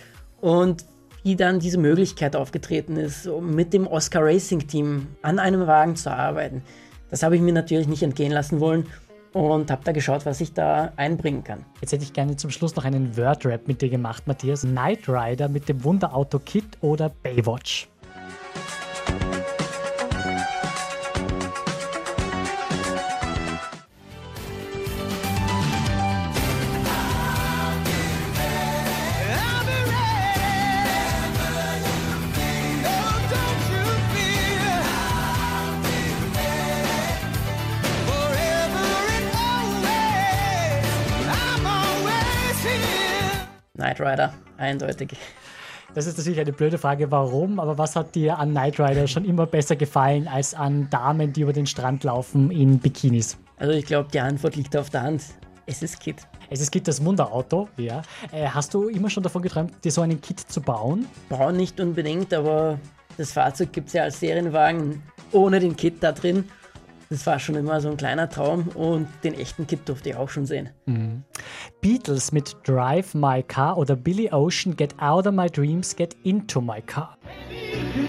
und 0.41 0.85
wie 1.23 1.35
dann 1.35 1.59
diese 1.59 1.77
Möglichkeit 1.77 2.35
aufgetreten 2.35 2.95
ist, 2.95 3.27
mit 3.41 3.73
dem 3.73 3.87
Oscar 3.87 4.23
Racing 4.23 4.67
Team 4.67 5.07
an 5.21 5.39
einem 5.39 5.67
Wagen 5.67 5.95
zu 5.95 6.11
arbeiten. 6.11 6.61
Das 7.09 7.23
habe 7.23 7.35
ich 7.35 7.41
mir 7.41 7.53
natürlich 7.53 7.87
nicht 7.87 8.03
entgehen 8.03 8.31
lassen 8.31 8.59
wollen 8.59 8.85
und 9.33 9.69
habe 9.71 9.81
da 9.83 9.91
geschaut, 9.91 10.25
was 10.25 10.41
ich 10.41 10.53
da 10.53 10.93
einbringen 10.95 11.43
kann. 11.43 11.65
Jetzt 11.81 11.91
hätte 11.91 12.03
ich 12.03 12.13
gerne 12.13 12.35
zum 12.37 12.49
Schluss 12.49 12.75
noch 12.75 12.85
einen 12.85 13.17
Word-Rap 13.17 13.67
mit 13.67 13.81
dir 13.81 13.89
gemacht, 13.89 14.25
Matthias. 14.25 14.61
Knight 14.61 15.07
Rider 15.07 15.49
mit 15.49 15.67
dem 15.67 15.83
Wunderauto 15.83 16.39
Kit 16.39 16.77
oder 16.81 17.09
Baywatch? 17.09 17.89
Knight 43.97 43.99
Rider, 43.99 44.33
eindeutig. 44.57 45.09
Das 45.93 46.05
ist 46.05 46.17
natürlich 46.17 46.39
eine 46.39 46.53
blöde 46.53 46.77
Frage, 46.77 47.09
warum, 47.09 47.59
aber 47.59 47.77
was 47.77 47.95
hat 47.95 48.13
dir 48.13 48.37
an 48.37 48.51
Knight 48.51 48.79
Rider 48.79 49.07
schon 49.07 49.25
immer 49.25 49.45
besser 49.45 49.75
gefallen 49.75 50.27
als 50.27 50.53
an 50.53 50.89
Damen, 50.89 51.33
die 51.33 51.41
über 51.41 51.53
den 51.53 51.65
Strand 51.65 52.03
laufen 52.03 52.51
in 52.51 52.77
Bikinis? 52.77 53.37
Also 53.57 53.73
ich 53.73 53.85
glaube, 53.85 54.09
die 54.13 54.19
Antwort 54.19 54.55
liegt 54.55 54.75
auf 54.77 54.89
der 54.89 55.03
Hand. 55.03 55.23
Es 55.65 55.81
ist 55.81 55.99
Kit. 55.99 56.17
Es 56.49 56.61
ist 56.61 56.71
Kit 56.71 56.87
das 56.87 57.03
Wunderauto, 57.03 57.67
ja. 57.77 58.01
Äh, 58.31 58.47
hast 58.47 58.73
du 58.73 58.89
immer 58.89 59.09
schon 59.09 59.23
davon 59.23 59.41
geträumt, 59.41 59.73
dir 59.83 59.91
so 59.91 60.01
einen 60.01 60.21
Kit 60.21 60.39
zu 60.39 60.61
bauen? 60.61 61.07
Bauen 61.29 61.57
nicht 61.57 61.79
unbedingt, 61.79 62.33
aber 62.33 62.79
das 63.17 63.31
Fahrzeug 63.31 63.73
gibt 63.73 63.87
es 63.87 63.93
ja 63.93 64.03
als 64.03 64.19
Serienwagen 64.19 65.01
ohne 65.31 65.59
den 65.59 65.75
Kit 65.75 66.03
da 66.03 66.11
drin. 66.11 66.45
Das 67.09 67.25
war 67.25 67.39
schon 67.39 67.55
immer 67.55 67.79
so 67.79 67.89
ein 67.89 67.97
kleiner 67.97 68.29
Traum 68.29 68.67
und 68.75 69.07
den 69.23 69.33
echten 69.33 69.65
Kit 69.65 69.87
durfte 69.87 70.09
ich 70.09 70.15
auch 70.15 70.29
schon 70.29 70.45
sehen. 70.45 70.69
Mhm. 70.85 71.23
Beatles 71.79 72.31
mit 72.33 72.55
Drive 72.65 73.13
My 73.13 73.41
Car 73.43 73.77
oder 73.77 73.95
Billy 73.95 74.29
Ocean 74.31 74.75
Get 74.75 74.99
Out 74.99 75.25
of 75.25 75.33
My 75.33 75.49
Dreams, 75.49 75.95
Get 75.95 76.15
Into 76.23 76.59
My 76.59 76.81
Car. 76.81 77.17
Baby, 77.49 78.07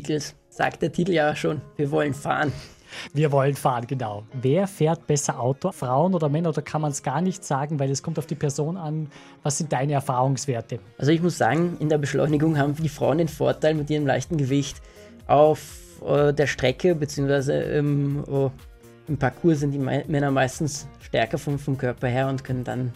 Beatles, 0.00 0.34
sagt 0.48 0.82
der 0.82 0.92
Titel 0.92 1.12
ja 1.12 1.36
schon. 1.36 1.60
Wir 1.76 1.90
wollen 1.90 2.14
fahren. 2.14 2.52
Wir 3.12 3.30
wollen 3.30 3.54
fahren, 3.54 3.86
genau. 3.86 4.24
Wer 4.32 4.66
fährt 4.66 5.06
besser 5.06 5.38
Auto? 5.38 5.70
Frauen 5.72 6.14
oder 6.14 6.28
Männer? 6.28 6.48
Oder 6.48 6.62
kann 6.62 6.80
man 6.80 6.90
es 6.90 7.02
gar 7.02 7.20
nicht 7.20 7.44
sagen, 7.44 7.78
weil 7.78 7.90
es 7.90 8.02
kommt 8.02 8.18
auf 8.18 8.26
die 8.26 8.34
Person 8.34 8.76
an. 8.76 9.08
Was 9.42 9.58
sind 9.58 9.72
deine 9.72 9.92
Erfahrungswerte? 9.92 10.80
Also 10.98 11.12
ich 11.12 11.22
muss 11.22 11.38
sagen, 11.38 11.76
in 11.80 11.88
der 11.88 11.98
Beschleunigung 11.98 12.58
haben 12.58 12.74
die 12.74 12.88
Frauen 12.88 13.18
den 13.18 13.28
Vorteil 13.28 13.74
mit 13.74 13.90
ihrem 13.90 14.06
leichten 14.06 14.38
Gewicht. 14.38 14.80
Auf 15.26 15.60
äh, 16.04 16.32
der 16.32 16.46
Strecke 16.46 16.94
bzw. 16.94 17.78
Ähm, 17.78 18.24
oh, 18.26 18.50
im 19.06 19.18
Parcours 19.18 19.60
sind 19.60 19.72
die 19.72 19.78
Männer 19.78 20.30
meistens 20.30 20.88
stärker 21.00 21.38
vom, 21.38 21.58
vom 21.58 21.76
Körper 21.76 22.08
her 22.08 22.28
und 22.28 22.42
können 22.42 22.64
dann 22.64 22.92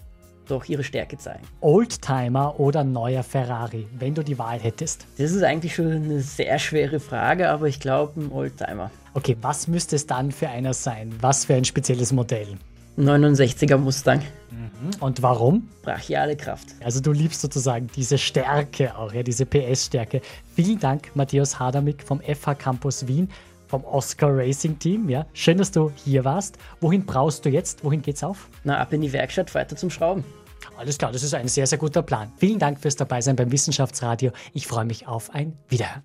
doch 0.51 0.65
ihre 0.67 0.85
Stärke 0.85 1.19
zeigen. 1.19 1.45
Oldtimer 1.61 2.59
oder 2.59 2.85
neuer 2.85 3.23
Ferrari, 3.23 3.87
wenn 3.99 4.15
du 4.15 4.23
die 4.23 4.39
Wahl 4.39 4.59
hättest? 4.59 5.07
Das 5.19 5.33
ist 5.33 5.43
eigentlich 5.43 5.75
schon 5.75 5.91
eine 5.91 6.21
sehr 6.21 6.59
schwere 6.59 7.01
Frage, 7.01 7.51
aber 7.51 7.67
ich 7.67 7.81
glaube 7.81 8.21
ein 8.21 8.33
Oldtimer. 8.33 8.91
Okay, 9.15 9.37
was 9.41 9.69
müsste 9.69 9.97
es 9.97 10.07
dann 10.07 10.33
für 10.33 10.49
einer 10.49 10.75
sein? 10.75 11.15
Was 11.21 11.45
für 11.45 11.55
ein 11.55 11.65
spezielles 11.65 12.13
Modell? 12.13 12.57
69er 12.99 13.77
Mustang. 13.77 14.21
Mhm. 14.51 14.91
Und 15.01 15.23
warum? 15.23 15.69
Brachiale 15.83 16.37
Kraft. 16.37 16.69
Also 16.83 17.01
du 17.01 17.13
liebst 17.13 17.41
sozusagen 17.41 17.89
diese 17.95 18.19
Stärke 18.19 18.97
auch, 18.97 19.13
ja, 19.13 19.23
diese 19.23 19.47
PS-Stärke. 19.47 20.21
Vielen 20.55 20.79
Dank, 20.79 21.11
Matthias 21.15 21.59
Hadamik 21.59 22.03
vom 22.03 22.21
FH 22.21 22.55
Campus 22.55 23.07
Wien 23.09 23.29
vom 23.75 23.85
Oscar 23.87 24.29
Racing 24.31 24.79
Team. 24.79 25.09
Ja, 25.09 25.27
schön, 25.33 25.59
dass 25.59 25.73
du 25.73 25.91
hier 26.05 26.25
warst. 26.25 26.59
Wohin 26.81 27.05
brauchst 27.05 27.45
du 27.45 27.49
jetzt? 27.49 27.83
Wohin 27.83 28.03
geht's 28.03 28.23
auf? 28.23 28.49
Na, 28.63 28.79
ab 28.79 28.93
in 28.93 29.01
die 29.01 29.13
Werkstatt, 29.13 29.53
weiter 29.53 29.75
zum 29.75 29.91
Schrauben. 29.91 30.23
Alles 30.77 30.97
klar, 30.97 31.11
das 31.11 31.25
ist 31.25 31.35
ein 31.35 31.49
sehr, 31.49 31.67
sehr 31.67 31.79
guter 31.79 32.03
Plan. 32.03 32.33
Vielen 32.37 32.61
Dank 32.61 32.79
fürs 32.79 32.95
Dabeisein 32.95 33.35
beim 33.35 33.51
Wissenschaftsradio. 33.51 34.31
Ich 34.53 34.69
freue 34.69 34.85
mich 34.85 35.09
auf 35.09 35.35
ein 35.35 35.59
Wiederhören. 35.69 36.05